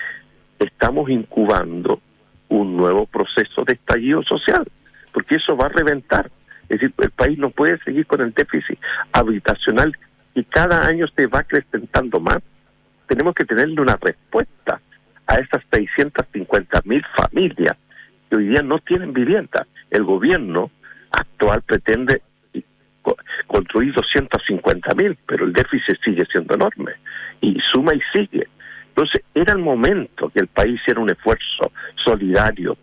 [0.59, 2.01] estamos incubando
[2.49, 4.67] un nuevo proceso de estallido social,
[5.13, 6.29] porque eso va a reventar.
[6.63, 8.79] Es decir, el país no puede seguir con el déficit
[9.11, 9.93] habitacional
[10.33, 12.39] y cada año se va acrecentando más.
[13.07, 14.79] Tenemos que tenerle una respuesta
[15.27, 17.77] a esas 650 mil familias
[18.29, 19.67] que hoy día no tienen vivienda.
[19.89, 20.71] El gobierno
[21.11, 22.21] actual pretende
[23.47, 26.93] construir 250 mil, pero el déficit sigue siendo enorme
[27.41, 28.47] y suma y sigue.
[28.89, 32.77] Entonces, era el momento que el país hiciera un esfuerzo solidario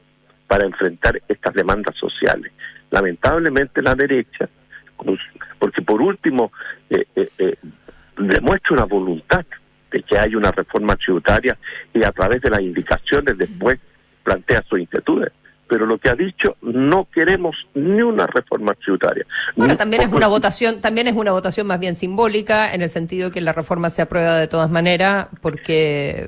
[0.47, 2.53] para enfrentar estas demandas sociales.
[2.91, 4.49] Lamentablemente la derecha,
[5.59, 6.53] porque por último
[6.91, 7.57] eh, eh, eh,
[8.17, 9.45] demuestra una voluntad
[9.91, 11.57] de que haya una reforma tributaria
[11.95, 13.79] y a través de las indicaciones después
[14.23, 15.33] plantea sus inquietudes
[15.69, 19.27] pero lo que ha dicho no queremos ni una reforma tributaria.
[19.55, 23.31] Bueno, también es una votación, también es una votación más bien simbólica en el sentido
[23.31, 26.27] que la reforma se aprueba de todas maneras porque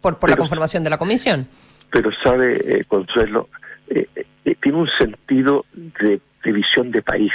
[0.00, 1.46] por, por la conformación de la comisión.
[1.90, 3.48] Pero sabe, eh, Consuelo,
[3.88, 4.08] eh,
[4.44, 7.32] eh, tiene un sentido de división de país,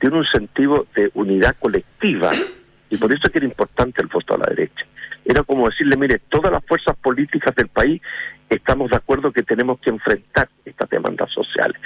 [0.00, 2.32] tiene un sentido de unidad colectiva
[2.88, 4.84] y por eso es que era importante el voto a la derecha.
[5.24, 8.00] Era como decirle, mire, todas las fuerzas políticas del país
[8.48, 11.80] estamos de acuerdo que tenemos que enfrentar estas demandas sociales.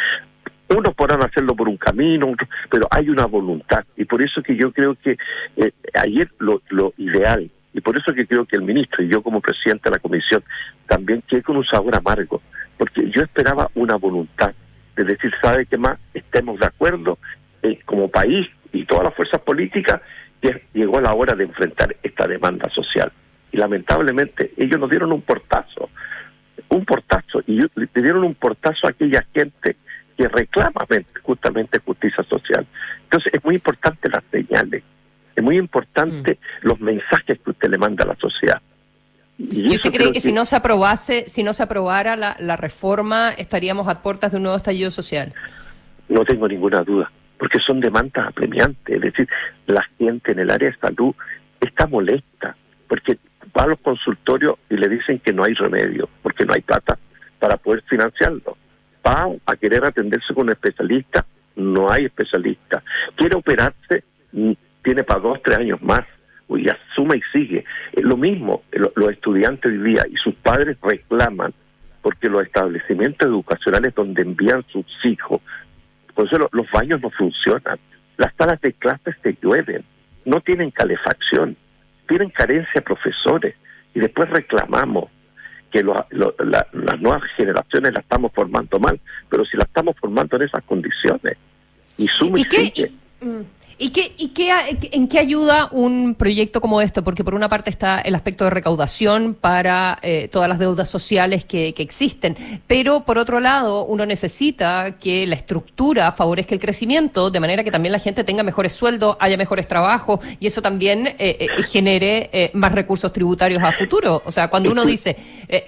[0.69, 2.33] Unos podrán hacerlo por un camino,
[2.71, 3.85] pero hay una voluntad.
[3.97, 5.19] Y por eso que yo creo que
[5.57, 6.63] eh, ayer lo,
[6.97, 9.99] ideal, y por eso que creo que el ministro y yo como presidente de la
[9.99, 10.43] comisión
[10.87, 12.41] también quedé con un sabor amargo,
[12.79, 14.55] porque yo esperaba una voluntad
[14.97, 15.99] de decir, ¿sabe qué más?
[16.15, 17.19] Estemos de acuerdo
[17.65, 20.01] eh, como país y todas las fuerzas políticas,
[20.41, 23.11] que llegó la hora de enfrentar esta demanda social.
[23.51, 25.91] Y lamentablemente ellos nos dieron un portazo
[26.69, 29.77] un portazo y le dieron un portazo a aquella gente
[30.17, 30.87] que reclama
[31.23, 32.67] justamente justicia social.
[33.05, 34.83] Entonces es muy importante las señales,
[35.35, 36.67] es muy importante mm.
[36.69, 38.61] los mensajes que usted le manda a la sociedad.
[39.37, 43.31] ¿Y, usted cree que, si no se aprobase, si no se aprobara la, la reforma,
[43.31, 45.35] estaríamos a puertas de un nuevo estallido social?
[46.09, 47.11] No tengo ninguna duda,
[47.45, 48.97] porque son demandas apremiantes.
[48.97, 49.29] Es decir,
[49.67, 51.15] la gente en el área de salud
[51.61, 52.57] está molesta,
[52.89, 53.19] porque
[53.55, 56.99] va a los consultorios y le dicen que no hay remedio, porque no hay plata
[57.39, 58.57] para poder financiarlo.
[59.07, 61.27] Va a querer atenderse con un especialista,
[61.57, 62.83] no hay especialista.
[63.15, 64.53] Quiere operarse, mm,
[64.83, 66.07] tiene para dos, tres años más.
[66.49, 67.63] Y asuma y sigue.
[68.01, 71.53] Lo mismo, los estudiantes hoy día y sus padres reclaman
[72.01, 75.41] porque los establecimientos educacionales donde envían sus hijos,
[76.15, 77.79] por eso los baños no funcionan,
[78.17, 79.85] las salas de clases se llueven,
[80.25, 81.57] no tienen calefacción,
[82.07, 83.55] tienen carencia de profesores.
[83.95, 85.11] Y después reclamamos
[85.71, 90.63] que las nuevas generaciones las estamos formando mal, pero si las estamos formando en esas
[90.65, 91.37] condiciones
[91.97, 94.15] y suma y, ¿Y, qué, y qué,
[94.93, 97.03] en qué ayuda un proyecto como este?
[97.03, 101.45] Porque por una parte está el aspecto de recaudación para eh, todas las deudas sociales
[101.45, 107.41] que, existen, pero por otro lado uno necesita que la estructura favorezca el crecimiento, de
[107.41, 111.17] manera que también la gente tenga mejores sueldos, haya mejores trabajos y eso también eh,
[111.19, 114.23] eh, genere más recursos tributarios a futuro.
[114.25, 115.17] O sea, cuando uno dice,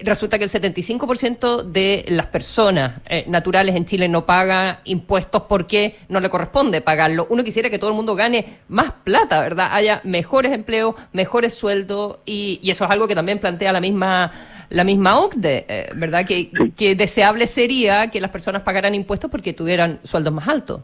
[0.01, 6.19] resulta que el 75% de las personas naturales en Chile no paga impuestos porque no
[6.19, 9.69] le corresponde pagarlo, uno quisiera que todo el mundo gane más plata, ¿verdad?
[9.71, 14.31] Haya mejores empleos, mejores sueldos y, eso es algo que también plantea la misma
[14.69, 16.25] la misma OCDE, eh, ¿verdad?
[16.25, 20.81] Que, que deseable sería que las personas pagaran impuestos porque tuvieran sueldos más altos.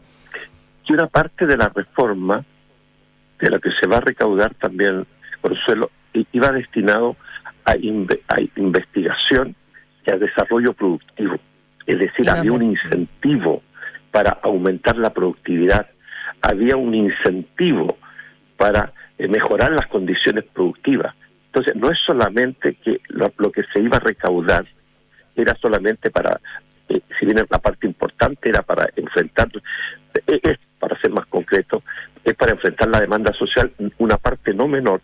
[0.86, 2.44] Y una parte de la reforma,
[3.40, 5.06] de la que se va a recaudar también,
[5.42, 5.90] Consuelo,
[6.32, 7.16] iba destinado
[7.64, 9.54] a, inve- a investigación
[10.06, 11.36] y a desarrollo productivo.
[11.86, 13.62] Es decir, había un incentivo
[14.10, 15.88] para aumentar la productividad,
[16.44, 17.96] había un incentivo
[18.56, 21.14] para eh, mejorar las condiciones productivas.
[21.46, 24.66] Entonces, no es solamente que lo, lo que se iba a recaudar
[25.36, 26.40] era solamente para,
[26.88, 29.48] eh, si bien la parte importante era para enfrentar,
[30.26, 31.82] eh, es, para ser más concreto,
[32.24, 35.00] es para enfrentar la demanda social, una parte no menor,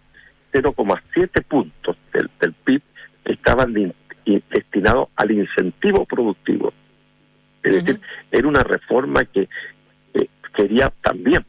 [0.53, 2.83] 0,7 puntos del, del PIB
[3.25, 3.95] estaban de-
[4.51, 6.73] destinados al incentivo productivo.
[7.63, 9.49] Es decir, era una reforma que
[10.61, 11.45] eh, quería también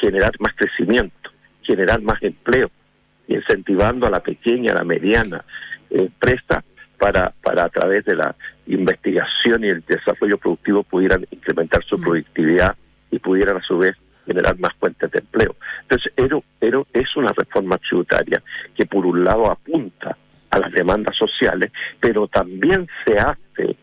[0.00, 1.30] generar más crecimiento,
[1.62, 2.70] generar más empleo,
[3.28, 5.44] incentivando a la pequeña, a la mediana
[5.90, 6.64] empresa
[6.98, 8.34] para, para a través de la
[8.66, 12.76] investigación y el desarrollo productivo pudieran incrementar su productividad
[13.10, 13.94] y pudieran a su vez
[14.26, 15.56] generar más fuentes de empleo.
[15.82, 18.42] Entonces, era, era- es una reforma tributaria
[18.74, 20.16] que por un lado apunta
[20.50, 23.76] a las demandas sociales, pero también se hace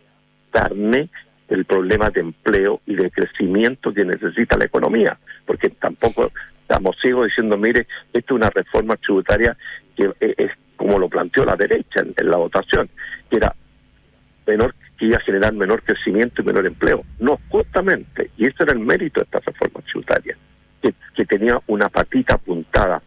[0.52, 1.10] carne
[1.50, 6.32] el problema de empleo y de crecimiento que necesita la economía, porque tampoco
[6.62, 9.58] estamos ciegos diciendo, mire, esto es una reforma tributaria
[9.96, 12.90] que eh, es como lo planteó la derecha en, la votación,
[13.30, 13.54] que era
[14.48, 17.04] menor que iba a generar menor crecimiento y menor empleo.
[17.20, 20.38] No, justamente, y ese era el mérito de esta reforma tributaria,
[20.82, 23.02] que, que tenía una patita apuntada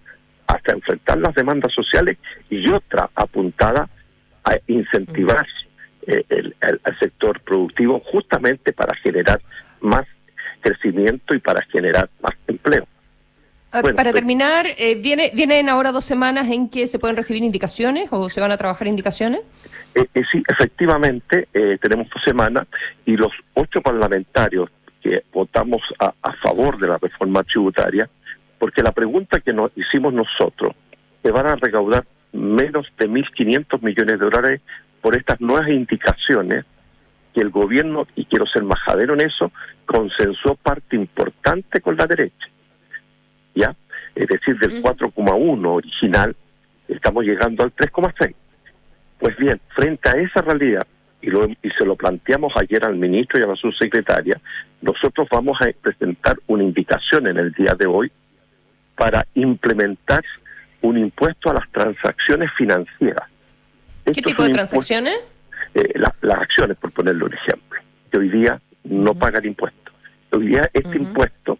[0.46, 2.18] hasta enfrentar las demandas sociales
[2.50, 3.88] y otra apuntada
[4.44, 5.46] a incentivar
[6.06, 9.40] eh, el, el- al sector productivo justamente para generar
[9.80, 10.06] más
[10.60, 12.86] crecimiento y para generar más empleo.
[13.72, 17.16] Ah, Bueno, Para pues- terminar, eh, ¿viene, ¿vienen ahora dos semanas en que se pueden
[17.16, 19.40] recibir indicaciones o se van a trabajar indicaciones?
[19.94, 22.66] Eh, eh, sí, efectivamente, eh, tenemos dos semanas
[23.06, 24.68] y los ocho parlamentarios
[25.02, 28.08] que votamos a, a favor de la reforma tributaria,
[28.58, 30.74] porque la pregunta que nos hicimos nosotros,
[31.22, 34.60] que van a recaudar menos de 1.500 millones de dólares
[35.02, 36.64] por estas nuevas indicaciones
[37.34, 39.52] que el gobierno, y quiero ser majadero en eso,
[39.84, 42.46] consensuó parte importante con la derecha.
[43.54, 43.74] ¿Ya?
[44.14, 46.36] Es decir, del 4,1 original,
[46.88, 48.34] estamos llegando al 3,6.
[49.18, 50.86] Pues bien, frente a esa realidad,
[51.20, 54.40] y, lo, y se lo planteamos ayer al ministro y a la subsecretaria,
[54.80, 58.10] nosotros vamos a presentar una invitación en el día de hoy
[58.96, 60.22] para implementar
[60.82, 63.31] un impuesto a las transacciones financieras.
[64.04, 65.14] ¿Qué Esto tipo de transacciones?
[65.74, 67.80] eh, la- las acciones, por ponerle un ejemplo,
[68.10, 69.94] que hoy día no pagan impuestos.
[70.32, 71.58] Hoy día este impuesto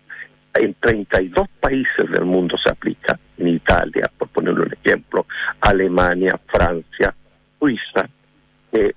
[0.55, 5.26] en 32 países del mundo se aplica, en Italia, por ponerle un ejemplo,
[5.61, 7.14] Alemania, Francia,
[7.59, 8.09] Suiza,
[8.72, 8.93] eh,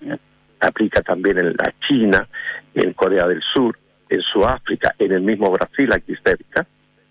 [0.60, 2.28] aplica también en la China,
[2.74, 3.78] en Corea del Sur,
[4.10, 6.66] en Sudáfrica, en el mismo Brasil, aquí cerca,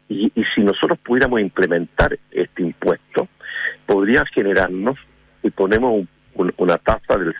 [0.08, 3.28] y, y si nosotros pudiéramos implementar este impuesto,
[3.86, 4.98] podría generarnos,
[5.42, 7.34] y ponemos un- un- una tasa del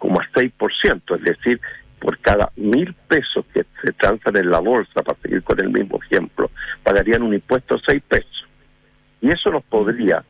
[0.00, 1.60] 0,6%, es decir,
[2.00, 5.98] por cada mil pesos que se transan en la bolsa, para seguir con el mismo
[6.04, 6.50] ejemplo,
[6.82, 8.46] pagarían un impuesto de 6 pesos.
[9.20, 10.22] Y eso nos podría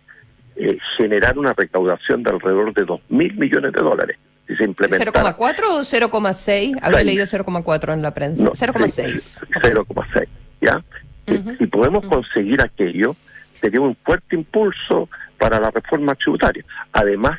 [0.57, 4.17] eh, generar una recaudación de alrededor de 2 mil millones de dólares
[4.47, 5.13] si se implementara.
[5.37, 6.79] ¿0,4 o 0,6?
[6.83, 7.07] Había Seis.
[7.07, 8.43] leído 0,4 en la prensa.
[8.45, 9.47] No, 0,6.
[9.63, 10.27] 0,6,
[10.63, 10.83] ¿ya?
[11.27, 13.15] Eh, Si podemos conseguir aquello,
[13.61, 16.65] sería un fuerte impulso para la reforma tributaria.
[16.93, 17.39] Además,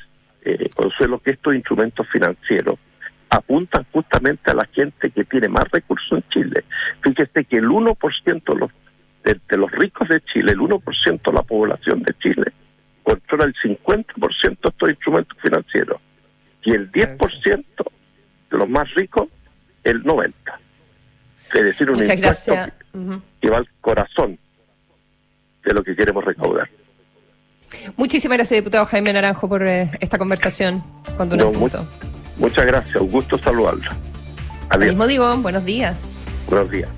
[0.54, 2.80] eh, Consuelo, que estos instrumentos financieros
[3.30, 6.64] apuntan justamente a la gente que tiene más recursos en Chile.
[7.02, 8.72] Fíjese que el 1% de los,
[9.24, 12.52] de, de los ricos de Chile, el 1% de la población de Chile,
[13.04, 16.02] controla el 50% de estos instrumentos financieros
[16.64, 17.64] y el 10%
[18.52, 19.30] de los más ricos,
[19.84, 20.34] el 90%.
[21.54, 22.78] Es decir, un Muchas impuesto gracias.
[22.94, 23.22] Ujú.
[23.42, 24.38] que va al corazón
[25.64, 26.70] de lo que queremos recaudar.
[27.98, 30.84] Muchísimas gracias, diputado Jaime Naranjo, por eh, esta conversación
[31.18, 31.70] con Duna No.
[32.38, 33.84] Muchas gracias, un gusto saludarlo.
[33.84, 34.90] Lo Adiós.
[34.90, 36.48] mismo digo, buenos días.
[36.50, 36.90] Buenos días.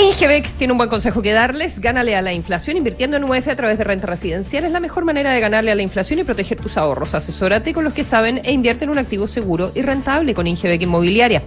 [0.00, 1.80] Ingebec tiene un buen consejo que darles.
[1.80, 4.64] Gánale a la inflación invirtiendo en UF a través de renta residencial.
[4.64, 7.16] Es la mejor manera de ganarle a la inflación y proteger tus ahorros.
[7.16, 10.82] Asesórate con los que saben e invierte en un activo seguro y rentable con Ingebec
[10.82, 11.42] Inmobiliaria.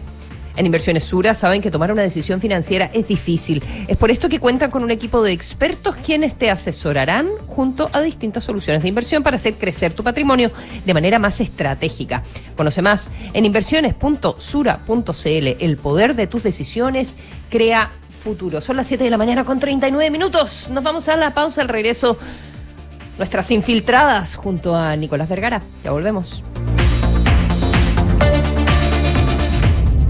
[0.56, 3.64] En Inversiones Sura saben que tomar una decisión financiera es difícil.
[3.88, 8.02] Es por esto que cuentan con un equipo de expertos quienes te asesorarán junto a
[8.02, 10.52] distintas soluciones de inversión para hacer crecer tu patrimonio
[10.86, 12.24] de manera más estratégica.
[12.56, 15.48] Conoce más en inversiones.sura.cl.
[15.60, 17.18] El poder de tus decisiones
[17.50, 17.92] crea
[18.22, 18.62] futuro.
[18.62, 20.70] Son las 7 de la mañana con 39 minutos.
[20.70, 22.18] Nos vamos a la pausa al regreso.
[23.18, 25.62] Nuestras infiltradas junto a Nicolás Vergara.
[25.84, 26.44] Ya volvemos.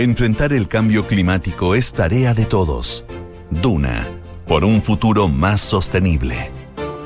[0.00, 3.04] Enfrentar el cambio climático es tarea de todos.
[3.50, 4.08] Duna,
[4.46, 6.50] por un futuro más sostenible.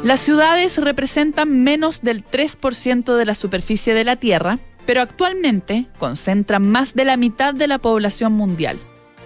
[0.05, 6.71] Las ciudades representan menos del 3% de la superficie de la Tierra, pero actualmente concentran
[6.71, 8.79] más de la mitad de la población mundial.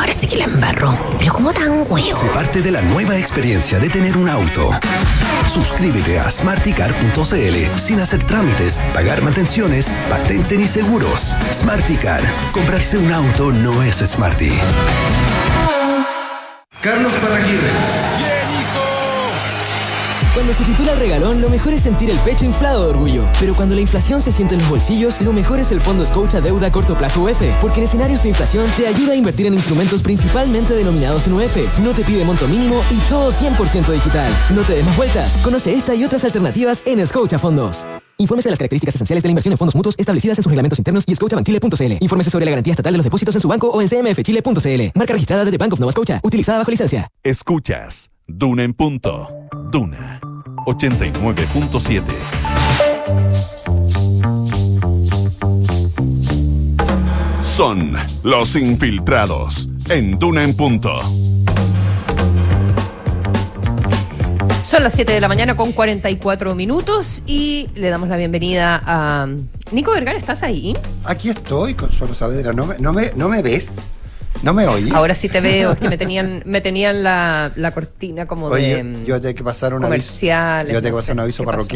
[0.00, 0.98] Ahora sí que la embarró.
[1.18, 2.18] ¿Pero cómo tan huevo?
[2.18, 4.70] Se parte de la nueva experiencia de tener un auto.
[5.52, 11.36] Suscríbete a smarticar.cl sin hacer trámites, pagar mantenciones, patente ni seguros.
[11.52, 12.22] Smarticar.
[12.52, 14.52] Comprarse un auto no es smarty.
[16.80, 18.29] Carlos Paraguirre.
[20.32, 23.28] Cuando se titula el regalón, lo mejor es sentir el pecho inflado de orgullo.
[23.40, 26.40] Pero cuando la inflación se siente en los bolsillos, lo mejor es el Fondo Scotia
[26.40, 27.42] Deuda a Corto Plazo UF.
[27.60, 31.56] Porque en escenarios de inflación te ayuda a invertir en instrumentos principalmente denominados en UF.
[31.80, 34.32] No te pide monto mínimo y todo 100% digital.
[34.54, 35.36] No te des más vueltas.
[35.38, 37.84] Conoce esta y otras alternativas en Scotia Fondos.
[38.18, 40.78] Infórmese de las características esenciales de la inversión en fondos mutuos establecidas en sus reglamentos
[40.78, 42.04] internos y scotiabankchile.cl.
[42.04, 44.92] Infórmese sobre la garantía estatal de los depósitos en su banco o en cmfchile.cl.
[44.94, 46.20] Marca registrada de The Bank of Nova Scotia.
[46.22, 47.08] Utilizada bajo licencia.
[47.24, 49.39] Escuchas Duna en punto.
[49.70, 50.20] Duna
[50.66, 52.02] 89.7.
[57.40, 60.92] Son los infiltrados en Duna en punto.
[64.62, 69.28] Son las 7 de la mañana con 44 minutos y le damos la bienvenida a
[69.70, 70.18] Nico Vergara.
[70.18, 70.74] ¿Estás ahí?
[71.04, 72.52] Aquí estoy, Consuelo Saavedra.
[72.52, 73.76] ¿No me, no me, no me ves?
[74.42, 74.92] ¿No me oyes?
[74.92, 78.82] Ahora sí te veo, es que me tenían, me tenían la, la cortina como Oye,
[78.82, 80.26] de yo tengo que pasar un aviso.
[80.26, 81.68] Yo tengo que pasar un aviso ¿qué pasó?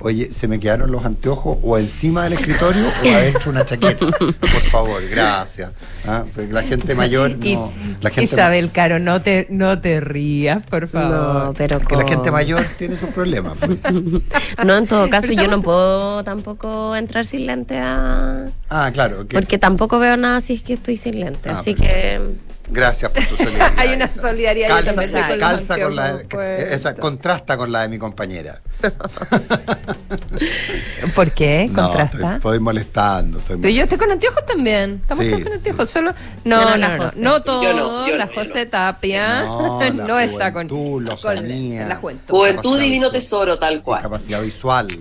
[0.00, 4.06] Oye, se me quedaron los anteojos o encima del escritorio o adentro una chaqueta.
[4.06, 5.70] Por favor, gracias.
[6.06, 7.72] Ah, porque la gente mayor no.
[8.00, 11.46] La gente Isabel Caro, no te, no te rías, por favor.
[11.46, 13.54] No, pero que la gente mayor tiene sus problemas.
[13.58, 13.78] pues.
[14.64, 18.46] No, en todo caso, yo no puedo tampoco entrar sin lente a.
[18.68, 19.26] Ah, claro.
[19.26, 21.48] que- Porque tampoco veo nada si es que estoy sin lente.
[21.50, 22.20] Ah, así que.
[22.66, 23.72] Gracias por tu solidaridad.
[23.78, 26.22] Hay una solidaridad yo calza, también con calza con la,
[26.58, 28.62] esa contrasta con la de mi compañera.
[31.14, 31.68] ¿Por qué?
[31.70, 32.16] No, ¿Contrasta?
[32.18, 33.38] estoy, estoy molestando.
[33.38, 35.00] estoy Pero yo estoy con anteojos también.
[35.02, 35.90] Estamos Sí, todos con anteojos.
[35.90, 36.14] Solo.
[36.44, 37.10] No, no, no, no.
[37.16, 37.62] No todo.
[37.62, 40.68] Yo no, yo la José Tapia No, no, la está con.
[40.68, 42.34] juventud, la con la juventud.
[42.34, 44.02] Juventud divino tesoro, tal cual.
[44.02, 44.88] capacidad visual.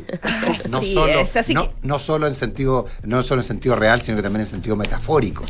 [0.70, 4.02] No solo, es, así no, que- no solo en sentido, no solo en sentido real,
[4.02, 5.44] sino que también en sentido metafórico.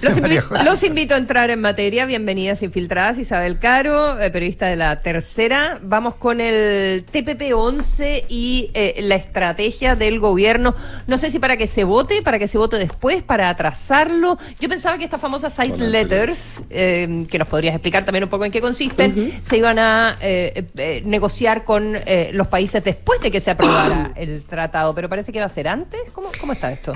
[0.00, 0.64] Los, invi- María José.
[0.64, 2.06] los invito a entrar en materia.
[2.06, 3.18] Bienvenidas infiltradas.
[3.18, 5.78] Isabel Caro, eh, periodista de la tercera.
[5.82, 6.57] Vamos con el
[7.12, 10.74] TPP-11 y eh, la estrategia del gobierno.
[11.06, 14.38] No sé si para que se vote, para que se vote después, para atrasarlo.
[14.60, 18.44] Yo pensaba que estas famosas site letters, eh, que nos podrías explicar también un poco
[18.44, 21.96] en qué consisten, se iban a eh, negociar con
[22.32, 24.94] los países después de que se aprobara el tratado.
[24.94, 26.00] Pero parece que va a ser antes.
[26.12, 26.92] ¿Cómo, cómo está esto?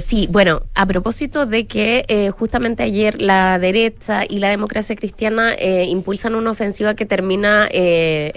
[0.00, 6.34] Sí, bueno, a propósito de que justamente ayer la derecha y la democracia cristiana impulsan
[6.34, 8.32] una ofensiva que termina eh,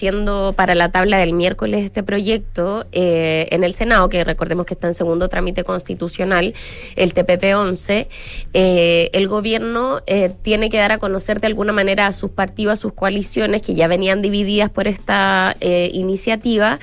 [0.00, 4.74] estableciendo para la tabla del miércoles este proyecto eh, en el Senado, que recordemos que
[4.74, 6.54] está en segundo trámite constitucional,
[6.96, 8.06] el TPP-11,
[8.54, 12.74] eh, el gobierno eh, tiene que dar a conocer de alguna manera a sus partidos,
[12.74, 16.78] a sus coaliciones, que ya venían divididas por esta iniciativa,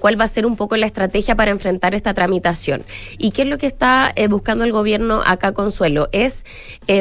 [0.00, 2.82] cuál va a ser un poco la estrategia para enfrentar esta tramitación.
[3.18, 6.08] ¿Y qué es lo que está buscando el gobierno acá, Consuelo?
[6.12, 6.44] Es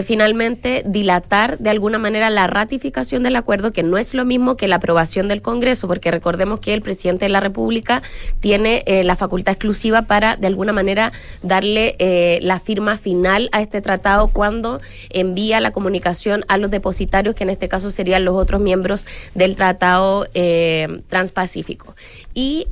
[0.04, 4.68] finalmente dilatar de alguna manera la ratificación del acuerdo, que no es lo mismo que
[4.68, 5.55] la aprobación del Congreso,
[5.88, 8.02] porque recordemos que el presidente de la República
[8.40, 13.62] tiene eh, la facultad exclusiva para, de alguna manera, darle eh, la firma final a
[13.62, 18.36] este tratado cuando envía la comunicación a los depositarios, que en este caso serían los
[18.36, 21.96] otros miembros del Tratado eh, Transpacífico.
[22.34, 22.68] Y.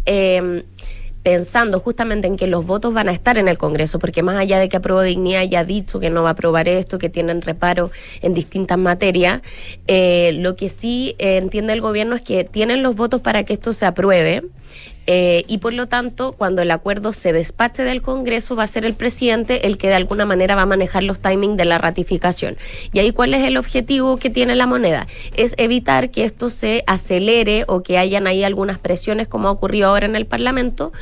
[1.24, 4.60] pensando justamente en que los votos van a estar en el Congreso, porque más allá
[4.60, 7.42] de que Apruebo Dignidad ya ha dicho que no va a aprobar esto, que tienen
[7.42, 9.42] reparo en distintas materias,
[9.88, 13.54] eh, lo que sí eh, entiende el gobierno es que tienen los votos para que
[13.54, 14.44] esto se apruebe.
[15.06, 18.86] Eh, y por lo tanto, cuando el acuerdo se despache del Congreso, va a ser
[18.86, 22.58] el presidente el que de alguna manera va a manejar los timings de la ratificación.
[22.92, 25.08] Y ahí, ¿cuál es el objetivo que tiene la moneda?
[25.36, 29.90] Es evitar que esto se acelere o que hayan ahí algunas presiones, como ha ocurrido
[29.90, 30.94] ahora en el Parlamento,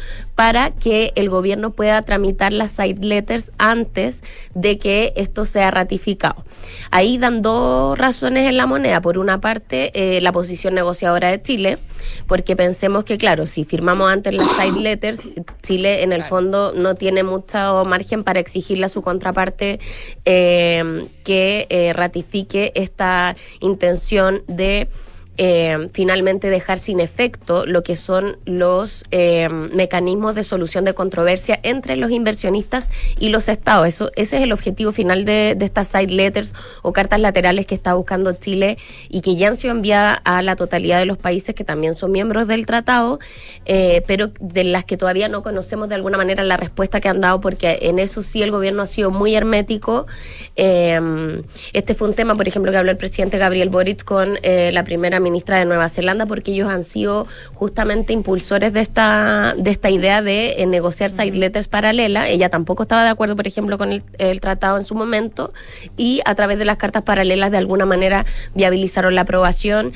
[0.42, 4.24] para que el gobierno pueda tramitar las side letters antes
[4.56, 6.44] de que esto sea ratificado.
[6.89, 9.02] Ahí dan dos razones en la moneda.
[9.02, 11.78] Por una parte, eh, la posición negociadora de Chile,
[12.26, 15.30] porque pensemos que, claro, si firmamos antes las side letters,
[15.62, 19.80] Chile en el fondo no tiene mucho margen para exigirle a su contraparte
[20.26, 24.89] eh, que eh, ratifique esta intención de
[25.38, 31.58] eh, finalmente dejar sin efecto lo que son los eh, mecanismos de solución de controversia
[31.64, 33.88] entre los inversionistas y los estados.
[33.88, 37.94] Eso, ese es el objetivo final de, estas side letters o cartas laterales que está
[37.94, 38.78] buscando Chile
[39.08, 42.12] y que ya han sido enviadas a la totalidad de los países que también son
[42.12, 43.20] miembros del tratado,
[43.66, 47.22] eh, pero de las que todavía no conocemos de alguna manera la respuesta que han
[47.22, 50.08] dado, porque en eso sí el gobierno ha sido muy hermético.
[50.56, 55.20] Este fue un tema, por ejemplo, que habló el presidente Gabriel Boric con la primera
[55.22, 60.22] ministra de Nueva Zelanda, porque ellos han sido justamente impulsores de esta, de esta idea
[60.22, 62.28] de eh, negociar side letters paralelas.
[62.30, 65.53] Ella tampoco estaba de acuerdo, por ejemplo, con el, el tratado en su momento,
[65.97, 69.93] y a través de las cartas paralelas, de alguna manera, viabilizaron la aprobación.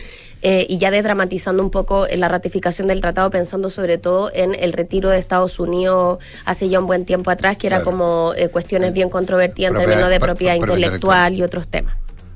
[0.48, 4.54] eh, y ya desdramatizando un poco en la ratificación del tratado, pensando sobre todo en
[4.54, 7.86] el retiro de Estados Unidos hace ya un buen tiempo atrás, que era Claro.
[7.92, 11.96] como eh, cuestiones bien controvertidas en términos de pro- propiedad propiedad intelectual y otros temas.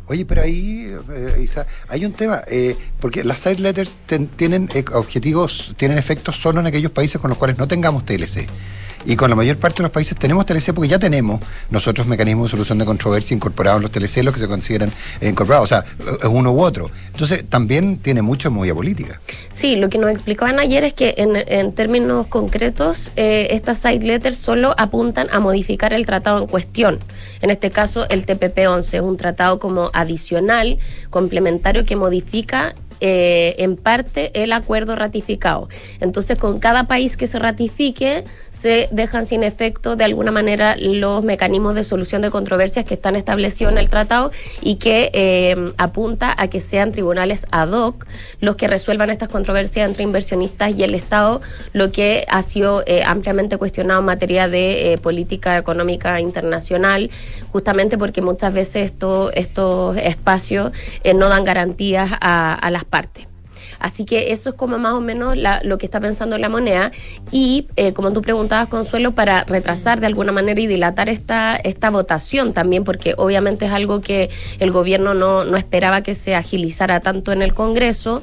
[0.10, 4.68] Oye, pero ahí, eh, Isa, hay un tema, eh, porque las side letters ten- tienen
[4.74, 8.48] eh, objetivos, tienen efectos solo en aquellos países con los cuales no tengamos TLC.
[9.06, 11.40] Y con la mayor parte de los países tenemos TLC porque ya tenemos
[11.70, 14.92] nosotros mecanismos de solución de controversia incorporados en los TLC, los que se consideran
[15.22, 15.86] eh, incorporados, o sea,
[16.22, 16.92] es uno u otro.
[17.08, 19.20] Entonces, también tiene mucha movida política.
[19.52, 24.06] Sí, lo que nos explicaban ayer es que en, en términos concretos, eh, estas side
[24.06, 27.00] letters solo apuntan a modificar el tratado en cuestión.
[27.42, 30.80] En este caso, el TPP-11 es un tratado como adicional,
[31.10, 35.70] complementario, que modifica eh, en parte el acuerdo ratificado.
[36.02, 41.24] Entonces, con cada país que se ratifique, se dejan sin efecto de alguna manera los
[41.24, 44.32] mecanismos de solución de controversias que están establecidos en el tratado
[44.62, 48.06] y que eh, apunta a que sean tribunales ad hoc
[48.42, 51.40] los que resuelvan estas controversias entre inversionistas y el Estado,
[51.72, 57.10] lo que ha sido eh, ampliamente cuestionado en materia de política económica internacional,
[57.54, 60.74] justamente porque muchas veces esto, estos espacios
[61.16, 63.29] no dan garantías a las partes.
[63.80, 66.92] Así que eso es como más o menos la- lo que está pensando la moneda.
[67.32, 71.90] Y eh, como tú preguntabas, Consuelo, para retrasar de alguna manera y dilatar esta, esta
[71.90, 77.00] votación también, porque obviamente es algo que el gobierno no, no esperaba que se agilizara
[77.00, 78.22] tanto en el Congreso.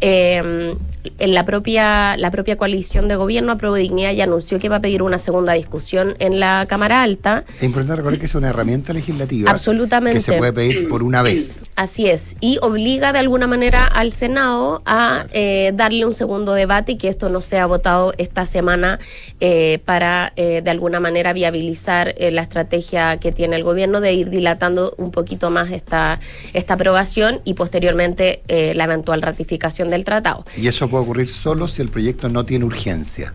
[0.00, 0.74] eh,
[1.18, 4.80] en la propia, la propia coalición de gobierno, Apruebo Dignidad, ya anunció que va a
[4.80, 7.44] pedir una segunda discusión en la Cámara Alta.
[7.56, 9.50] Es importante recordar que es una herramienta legislativa.
[9.50, 10.18] Absolutamente.
[10.18, 11.62] Que se puede pedir por una vez.
[11.76, 14.97] Así es, y obliga de alguna manera al Senado a
[15.32, 18.98] eh, darle un segundo debate y que esto no sea votado esta semana
[19.40, 24.12] eh, para eh, de alguna manera viabilizar eh, la estrategia que tiene el gobierno de
[24.12, 26.20] ir dilatando un poquito más esta,
[26.52, 30.44] esta aprobación y posteriormente la eventual ratificación del tratado.
[30.56, 33.32] Y eso puede ocurrir solo si el proyecto no tiene urgencia.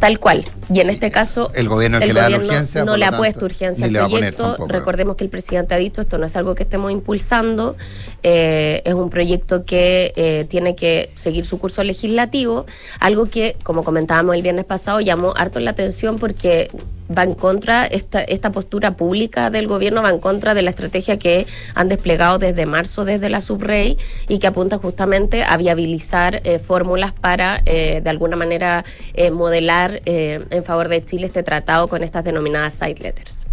[0.00, 0.44] Tal cual.
[0.72, 3.22] Y en este caso, El gobierno el que le da urgencia, no le ha tanto,
[3.22, 4.42] puesto urgencia al proyecto.
[4.44, 4.68] tampoco.
[4.68, 7.76] Recordemos que el presidente ha dicho esto no es algo que estemos impulsando,
[8.22, 12.66] eh, es un proyecto que eh, tiene que seguir su curso legislativo,
[12.98, 16.70] algo que, como comentábamos el viernes pasado, llamó harto la atención porque
[17.16, 21.18] va en contra, esta, esta postura pública del gobierno va en contra de la estrategia
[21.18, 23.98] que han desplegado desde marzo desde la subrey
[24.28, 28.84] y que apunta justamente a viabilizar eh, fórmulas para eh, de alguna manera
[29.14, 33.46] eh, modelar eh, en favor de Chile este tratado con estas denominadas side letters.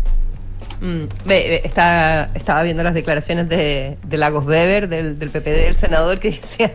[0.80, 5.66] Mm, ve, ve, está, estaba viendo las declaraciones de, de Lagos Weber, del, del PPD,
[5.66, 6.72] del senador, que decía,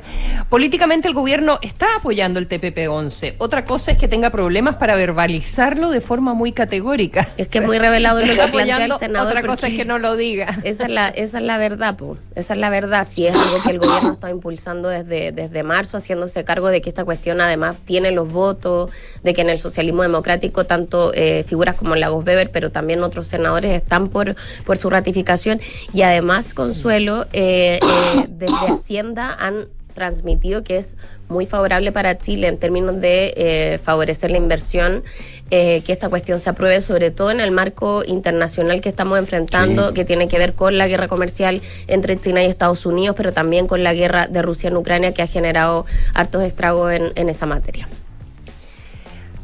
[0.48, 3.36] políticamente el gobierno está apoyando el TPP-11.
[3.38, 7.28] Otra cosa es que tenga problemas para verbalizarlo de forma muy categórica.
[7.42, 9.28] Es que es muy revelador lo que está plantea el senador.
[9.28, 10.58] Otra cosa es que no lo diga.
[10.64, 12.16] Esa es la, esa es la verdad, po.
[12.34, 13.04] esa es la verdad.
[13.04, 16.88] Si es algo que el gobierno está impulsando desde, desde marzo, haciéndose cargo de que
[16.88, 18.90] esta cuestión además tiene los votos,
[19.22, 23.26] de que en el socialismo democrático tanto eh, figuras como Lagos Weber, pero también otros
[23.26, 24.34] senadores están por,
[24.64, 25.60] por su ratificación.
[25.92, 30.96] Y además, Consuelo, eh, eh, desde Hacienda han transmitido que es
[31.28, 35.04] muy favorable para Chile en términos de eh, favorecer la inversión,
[35.50, 39.88] eh, que esta cuestión se apruebe, sobre todo en el marco internacional que estamos enfrentando,
[39.88, 39.94] Sí.
[39.94, 43.66] que tiene que ver con la guerra comercial entre China y Estados Unidos, pero también
[43.66, 45.84] con la guerra de Rusia en Ucrania, que ha generado
[46.14, 47.86] hartos estragos en, en esa materia.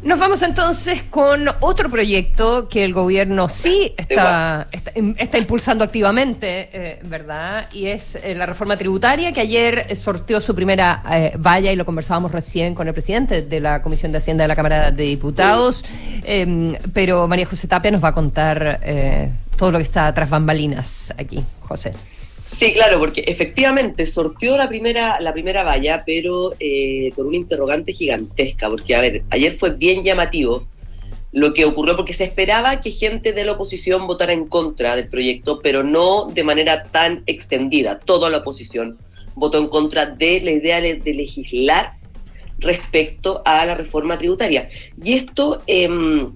[0.03, 6.70] Nos vamos entonces con otro proyecto que el gobierno sí está, está, está impulsando activamente,
[6.72, 7.66] eh, ¿verdad?
[7.72, 11.84] Y es eh, la reforma tributaria que ayer sorteó su primera eh, valla y lo
[11.84, 15.84] conversábamos recién con el presidente de la Comisión de Hacienda de la Cámara de Diputados.
[16.24, 18.80] Eh, pero María José Tapia nos va a contar
[19.57, 21.92] todo lo que está tras bambalinas aquí, José.
[22.57, 27.92] Sí, claro, porque efectivamente sorteó la primera, la primera valla, pero eh, con una interrogante
[27.92, 30.66] gigantesca, porque a ver, ayer fue bien llamativo
[31.32, 35.09] lo que ocurrió, porque se esperaba que gente de la oposición votara en contra del
[35.09, 37.99] proyecto, pero no de manera tan extendida.
[37.99, 38.99] Toda la oposición
[39.34, 41.99] votó en contra de la idea de, legislar
[42.59, 44.68] respecto a la reforma tributaria.
[45.03, 45.62] Y esto...
[45.66, 46.26] em,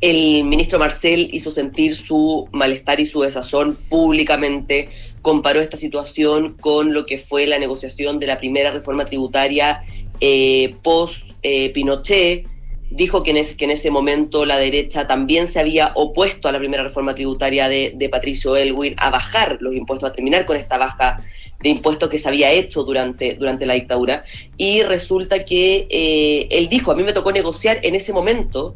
[0.00, 4.88] el ministro Marcel hizo sentir su malestar y su desazón públicamente,
[5.24, 9.80] comparó esta situación con lo que fue la negociación de la primera reforma tributaria
[10.20, 12.46] eh, post-Pinochet.
[12.90, 16.52] Dijo que en, ese, que en ese momento la derecha también se había opuesto a
[16.52, 20.58] la primera reforma tributaria de, de Patricio Elwin a bajar los impuestos, a terminar con
[20.58, 21.18] esta baja
[21.60, 24.24] de impuestos que se había hecho durante, durante la dictadura.
[24.58, 28.74] Y resulta que eh, él dijo, a mí me tocó negociar en ese momento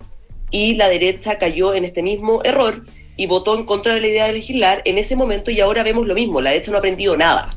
[0.51, 2.87] y la derecha cayó en este mismo error
[3.19, 6.07] y votó en contra de la idea de legislar en ese momento y ahora vemos
[6.07, 7.55] lo mismo, la derecha no ha aprendido nada,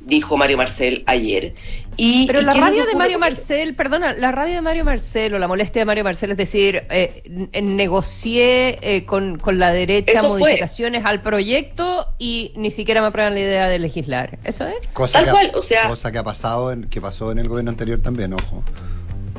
[0.00, 1.54] dijo Mario Marcel ayer.
[1.96, 2.94] Y, Pero ¿y la que de?
[2.96, 6.36] Mario Marcel, perdona, la rabia de Mario Marcel o la molestia de Mario Marcel es
[6.36, 7.22] decir, eh,
[7.62, 10.40] negocié eh, con, con la derecha Eso fue.
[10.40, 14.38] modificaciones al proyecto y ni siquiera me aprueban la idea de legislar.
[14.42, 14.88] ¿Eso es?
[14.92, 17.38] Cosa Tal que, cual, ha, o sea- cosa que ha pasado, en, que pasó en
[17.38, 18.64] el gobierno anterior también, ojo.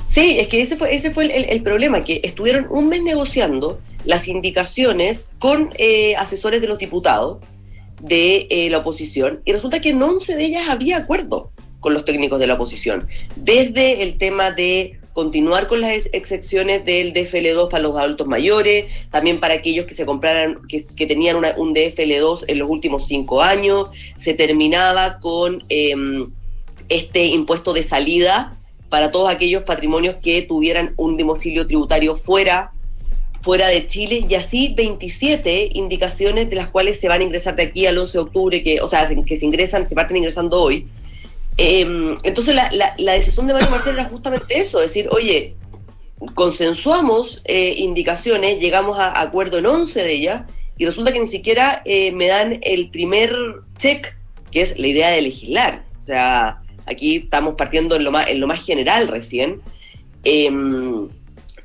[0.06, 3.80] Sí, es que ese fue, ese fue el, el- problema, que estuvieron un mes negociando
[4.06, 7.39] las indicaciones con eh, asesores de los diputados
[8.01, 12.06] de eh, la oposición y resulta que en 11 de ellas había acuerdo con los
[12.06, 13.08] técnicos de la oposición.
[13.36, 18.86] Desde el tema de continuar con las ex- excepciones del DFL2 para los adultos mayores,
[19.10, 23.08] también para aquellos que se compraran, que, que tenían una- un DFL2 en los últimos
[23.08, 26.30] cinco años, se terminaba con em,
[26.89, 28.56] este impuesto de salida
[28.90, 32.72] para todos aquellos patrimonios que tuvieran un domicilio tributario fuera
[33.46, 37.62] fuera de Chile y así 27 indicaciones de las cuales se van a ingresar de
[37.62, 40.88] aquí al 11 de octubre, que, o sea, que se ingresan, se parten ingresando hoy.
[41.58, 45.56] Eh, entonces la, decisión de Mario Marcel era justamente eso, decir, oye,
[46.34, 50.42] consensuamos eh, indicaciones, llegamos a acuerdo en 11 de ellas
[50.80, 53.32] y resulta que ni siquiera eh, me dan el primer
[53.78, 54.16] check,
[54.50, 55.86] que es la idea de legislar.
[56.00, 59.62] O sea, aquí estamos partiendo en lo más, en lo más general recién.
[60.24, 60.50] Eh,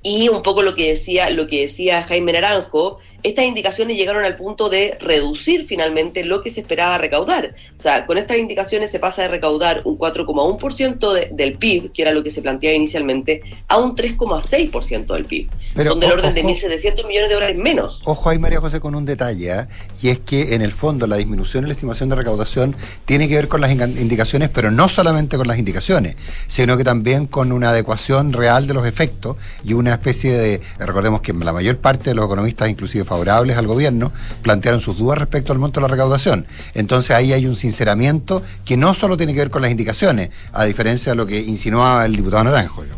[0.02, 4.36] y un poco lo que decía, lo que decía Jaime Naranjo, estas indicaciones llegaron al
[4.36, 7.54] punto de reducir finalmente lo que se esperaba recaudar.
[7.76, 12.02] O sea, con estas indicaciones se pasa de recaudar un 4,1% de, del PIB, que
[12.02, 15.48] era lo que se planteaba inicialmente, a un 3,6% del PIB.
[15.74, 16.50] Pero, Son del orden de ojo.
[16.50, 18.02] 1.700 millones de dólares menos.
[18.04, 19.68] Ojo ahí, María José, con un detalle, ¿ah?
[20.02, 23.34] y es que en el fondo la disminución en la estimación de recaudación tiene que
[23.34, 26.16] ver con las indicaciones, pero no solamente con las indicaciones,
[26.46, 31.20] sino que también con una adecuación real de los efectos y una especie de, recordemos
[31.20, 35.52] que la mayor parte de los economistas, inclusive favorables al gobierno, plantearon sus dudas respecto
[35.52, 36.46] al monto de la recaudación.
[36.74, 40.64] Entonces ahí hay un sinceramiento que no solo tiene que ver con las indicaciones, a
[40.64, 42.84] diferencia de lo que insinuaba el diputado Naranjo.
[42.84, 42.92] yo.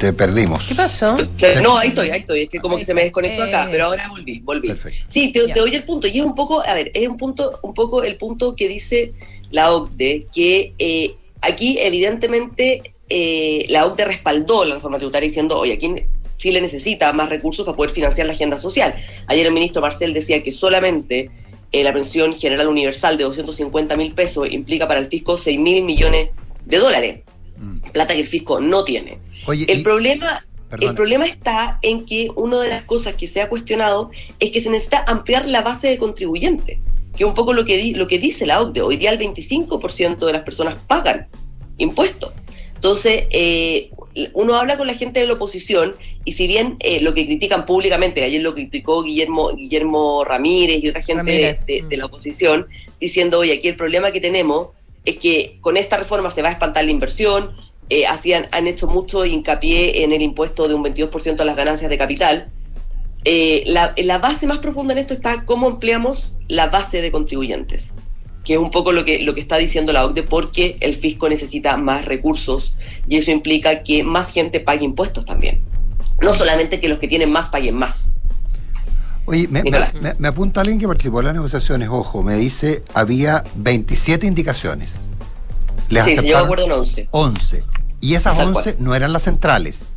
[0.00, 0.64] Te perdimos.
[0.66, 1.18] ¿Qué pasó?
[1.62, 2.40] No, ahí estoy, ahí estoy.
[2.44, 3.68] Es que como que se me desconectó acá, Eh.
[3.70, 4.72] pero ahora volví, volví.
[5.06, 6.06] Sí, te, te doy el punto.
[6.08, 9.12] Y es un poco, a ver, es un punto, un poco el punto que dice
[9.50, 15.74] la OCDE, que eh, aquí evidentemente eh, la OCDE respaldó la reforma tributaria diciendo, oye,
[15.74, 15.94] aquí
[16.36, 18.94] Chile necesita más recursos para poder financiar la agenda social.
[19.26, 21.30] Ayer el ministro Marcel decía que solamente
[21.72, 25.84] eh, la pensión general universal de 250 mil pesos implica para el fisco 6 mil
[25.84, 26.30] millones
[26.64, 27.20] de dólares.
[27.92, 29.18] Plata que el fisco no tiene.
[29.46, 30.46] Oye, el y- problema
[30.80, 34.60] el problema está en que una de las cosas que se ha cuestionado es que
[34.60, 36.78] se necesita ampliar la base de contribuyentes,
[37.16, 38.80] que es un poco lo que, di- lo que dice la OCDE.
[38.82, 41.26] Hoy día el 25% de las personas pagan
[41.76, 42.32] impuestos.
[42.80, 43.90] Entonces, eh,
[44.32, 47.66] uno habla con la gente de la oposición y si bien eh, lo que critican
[47.66, 51.66] públicamente, ayer lo criticó Guillermo, Guillermo Ramírez y otra gente de, Ramírez.
[51.66, 52.66] de- de la oposición,
[52.98, 54.68] diciendo, oye, aquí el problema que tenemos
[55.04, 57.50] es que con esta reforma se va a espantar la inversión,
[57.90, 61.90] eh, hacían, han hecho mucho hincapié en el impuesto de un 22% a las ganancias
[61.90, 62.48] de capital.
[63.26, 67.92] Eh, la, la base más profunda en esto está cómo empleamos la base de contribuyentes,
[68.44, 71.28] que es un poco lo que, lo que está diciendo la OCDE, porque el fisco
[71.28, 72.74] necesita más recursos
[73.08, 75.60] y eso implica que más gente pague impuestos también.
[76.22, 78.10] No solamente que los que tienen más paguen más.
[79.26, 79.62] Oye, me,
[80.18, 85.08] me- apunta alguien que participó en las negociaciones, ojo, me dice, había 27 indicaciones.
[85.88, 87.08] Les sí, aceptaron acuerdo en 11.
[87.10, 87.64] 11.
[88.00, 89.89] Y esas Tal 11 no eran las centrales.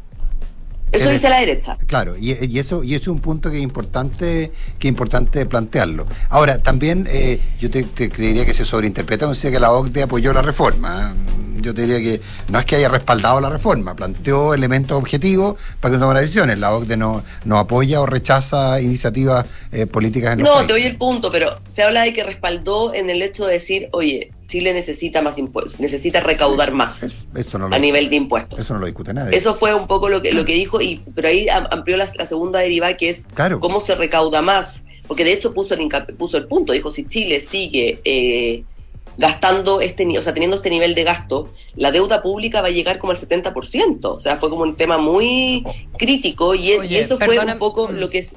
[0.94, 1.78] Eso Es dice la derecha.
[1.88, 5.46] Claro, y, y eso y eso es un punto que es importante que es importante
[5.46, 6.06] plantearlo.
[6.30, 10.04] Ahora, también eh, yo te, te creería que se sobreinterpreta cuando dice que la OCDE
[10.04, 11.14] apoyó la reforma.
[11.62, 15.94] Yo te diría que no es que haya respaldado la reforma, planteó elementos objetivos para
[15.96, 16.60] que tomara decisiones.
[16.60, 20.68] La OCDE no, no apoya o rechaza iniciativas eh, políticas en los No, países.
[20.68, 23.88] te doy el punto, pero se habla de que respaldó en el hecho de decir,
[23.94, 27.02] oye, Chile necesita más impuestos, necesita recaudar más
[27.34, 28.60] Eso no lo, a nivel de impuestos.
[28.60, 29.36] eso no lo discute nadie.
[29.36, 32.08] Eso fue un poco lo que, lo que dijo, y pero ahí am- amplió la,
[32.16, 33.60] la segunda derivada, que es Claro.
[33.60, 34.84] cómo se recauda más.
[35.08, 35.90] Porque de hecho puso el,
[36.20, 38.64] puso el punto, dijo, si Chile sigue eh,
[39.18, 42.72] gastando este ni- o sea, teniendo este nivel de gasto, la deuda pública va a
[42.72, 44.06] llegar como al 70%.
[44.06, 45.66] O sea, fue como un tema muy
[45.98, 48.36] crítico y, Oye, y eso fue un poco lo que es-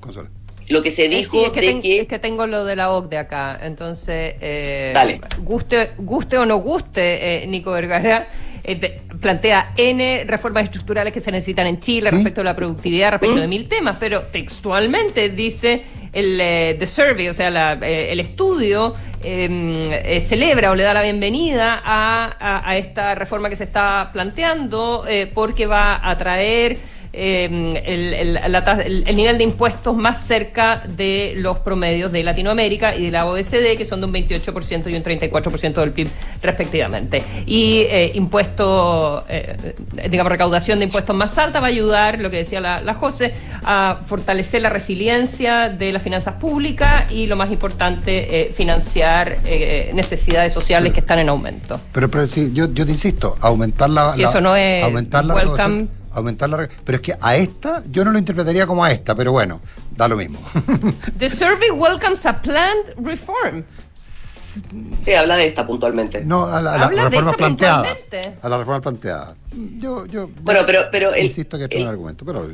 [0.00, 0.30] Consuelo.
[0.72, 2.64] Lo que se Eh, dijo sí, es que, de ten- que es que tengo lo
[2.64, 3.58] de la OCDE acá.
[3.62, 5.20] Entonces, eh, Dale.
[5.40, 8.28] guste, guste o no guste, eh, Nico Vergara,
[8.64, 13.10] eh, te- plantea N reformas estructurales que se necesitan en Chile respecto a la productividad,
[13.12, 18.12] respecto de mil temas, pero textualmente dice el eh, The Survey, o sea, la, eh,
[18.12, 18.94] el estudio,
[19.24, 23.64] eh, eh, celebra o le da la bienvenida a, a- a esta reforma que se
[23.64, 26.76] está planteando eh, porque va a traer
[27.14, 32.10] eh, el, el- la tas- el- el nivel de impuestos más cerca de los promedios
[32.12, 35.90] de Latinoamérica y de la OECD, que son de un 28% y un 34% del
[35.92, 36.08] PIB
[36.42, 37.22] respectivamente.
[37.46, 39.74] Y eh, impuesto, eh,
[40.10, 43.32] digamos, recaudación de impuestos más alta va a ayudar, lo que decía la, la José,
[43.64, 49.90] a fortalecer la resiliencia de las finanzas públicas y, lo más importante, eh, financiar eh,
[49.94, 51.80] necesidades sociales que están en aumento.
[51.92, 55.24] Pero, pero sí, yo, yo te insisto, aumentar la, Si la- eso no es aumentar
[55.24, 55.86] la welcome.
[56.14, 59.32] Aumentar la pero es que a esta yo no lo interpretaría como a esta, pero
[59.32, 59.60] bueno,
[59.96, 60.40] da lo mismo.
[61.18, 63.64] The survey welcomes a planned reform.
[63.94, 66.24] se habla de esta puntualmente.
[66.24, 67.92] No, a la, a esto planteadas.
[67.92, 68.38] puntualmente.
[68.42, 69.34] A las reformas planteadas.
[69.78, 72.48] Yo, yo, Bueno, pero, pero el, insisto que esto es un argumento, pero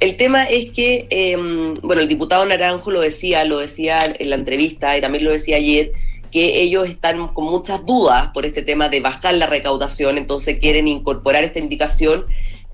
[0.00, 1.36] El tema es que, eh,
[1.82, 5.56] bueno, el diputado Naranjo lo decía, lo decía en la entrevista y también lo decía
[5.56, 5.92] ayer,
[6.30, 10.88] que ellos están con muchas dudas por este tema de bajar la recaudación, entonces quieren
[10.88, 12.26] incorporar esta indicación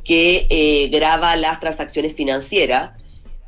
[0.05, 2.93] que eh, graba las transacciones financieras.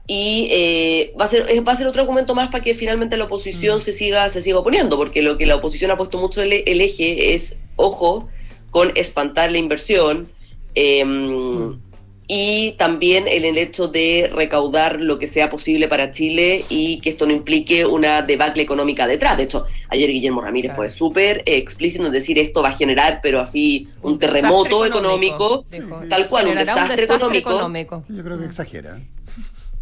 [0.09, 3.16] Y eh, va a ser eh, va a ser otro argumento más para que finalmente
[3.16, 6.42] la oposición se siga se siga oponiendo porque lo que la oposición ha puesto mucho
[6.42, 8.28] el, el eje es ojo
[8.70, 10.30] con espantar la inversión
[10.76, 11.80] em,
[12.29, 17.11] y también en el hecho de recaudar lo que sea posible para Chile y que
[17.11, 19.37] esto no implique una debacle económica detrás.
[19.37, 23.39] De hecho, ayer Guillermo Ramírez fue súper explícito en decir esto va a generar, pero
[23.39, 25.64] así, un, terremoto económico,
[26.09, 28.05] tal cual, un desastre, económico.
[28.09, 28.99] Yo creo que exagera.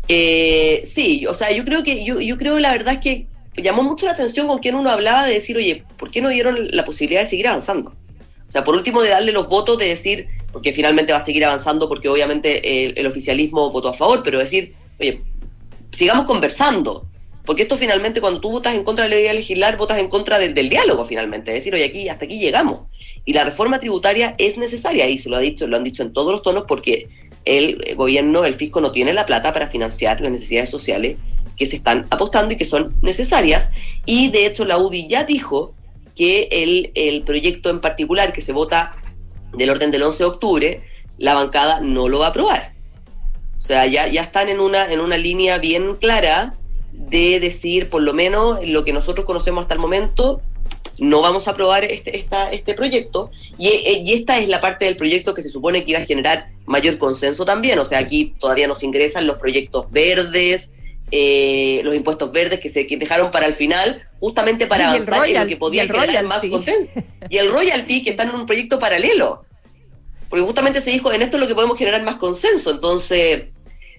[0.08, 3.26] Eh, sí, o sea, yo creo que, yo, yo creo la verdad es que
[3.56, 6.68] llamó mucho la atención con quien uno hablaba de decir, oye, ¿por qué no dieron
[6.72, 7.94] la posibilidad de seguir avanzando?
[8.46, 11.44] O sea, por último, de darle los votos, de decir, porque finalmente va a seguir
[11.44, 15.20] avanzando, porque obviamente el, el oficialismo votó a favor, pero decir, oye,
[15.90, 17.08] sigamos conversando.
[17.44, 20.06] Porque esto finalmente, cuando tú votas en contra de la ley de legislar, votas en
[20.06, 21.50] contra del, del diálogo finalmente.
[21.50, 22.82] Es decir, oye, aquí, hasta aquí llegamos.
[23.24, 26.12] Y la reforma tributaria es necesaria, y se lo ha dicho, lo han dicho en
[26.12, 27.08] todos los tonos, porque
[27.44, 31.16] el gobierno, el fisco, no tiene la plata para financiar las necesidades sociales
[31.56, 33.70] que se están apostando y que son necesarias.
[34.06, 35.74] Y de hecho, la UDI ya dijo
[36.14, 38.92] que el, el proyecto en particular que se vota
[39.56, 40.82] del orden del 11 de octubre,
[41.18, 42.72] la bancada no lo va a aprobar.
[43.56, 46.54] O sea, ya, ya están en una, en una línea bien clara
[46.92, 50.40] de decir, por lo menos lo que nosotros conocemos hasta el momento,
[50.98, 53.30] no vamos a aprobar este, esta, este proyecto.
[53.58, 56.50] Y, eh, esta es la parte del proyecto que se supone que iba a generar
[56.66, 57.78] mayor consenso también.
[57.78, 60.70] O sea, aquí todavía nos ingresan los proyectos verdes,
[61.10, 65.14] eh, los impuestos verdes que se que dejaron para el final, justamente para Y avanzar
[65.14, 66.90] en royal- lo que podía generar más consenso.
[67.28, 69.44] Y el royalty, que están en un proyecto paralelo.
[70.30, 72.70] Porque justamente se dijo, en esto es lo que podemos generar más consenso.
[72.70, 73.44] Entonces,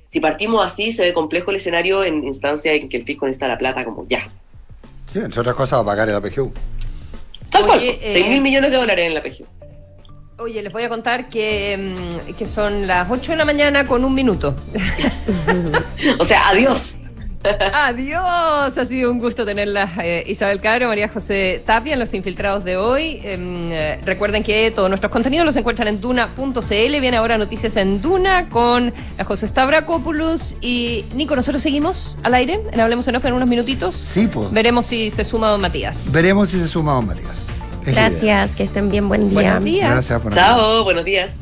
[0.07, 3.47] si partimos así, se ve complejo el escenario en instancia en que el fisco necesita
[3.47, 4.28] la plata como ya.
[5.13, 6.51] Sí, entre otras cosas va a pagar el APGU.
[7.51, 9.45] Tal cual, Oye, 6 mil eh, millones de dólares en la PGU.
[10.39, 14.03] Oye, les voy a contar que, mm, que son las 8 de la mañana con
[14.03, 14.55] un minuto.
[16.19, 16.97] o sea, adiós.
[17.74, 22.64] Adiós, ha sido un gusto tenerlas eh, Isabel Caro, María José Tapia en los infiltrados
[22.64, 23.20] de hoy.
[23.24, 27.00] Em, eh, recuerden que todos nuestros contenidos los encuentran en duna.cl.
[27.00, 31.36] Viene ahora noticias en Duna con la José Stavrakopoulos y Nico.
[31.36, 33.96] Nosotros seguimos al aire en Hablemos en Off en unos minutitos.
[33.96, 34.52] Sí, pues.
[34.52, 36.12] Veremos si se suma don Matías.
[36.12, 37.46] Veremos si se suma don Matías.
[37.86, 37.93] Es.
[37.93, 39.41] Gracias, que estén bien, buen día.
[39.41, 39.91] Buenos días.
[39.91, 41.39] Gracias, buenos Chao, buenos días.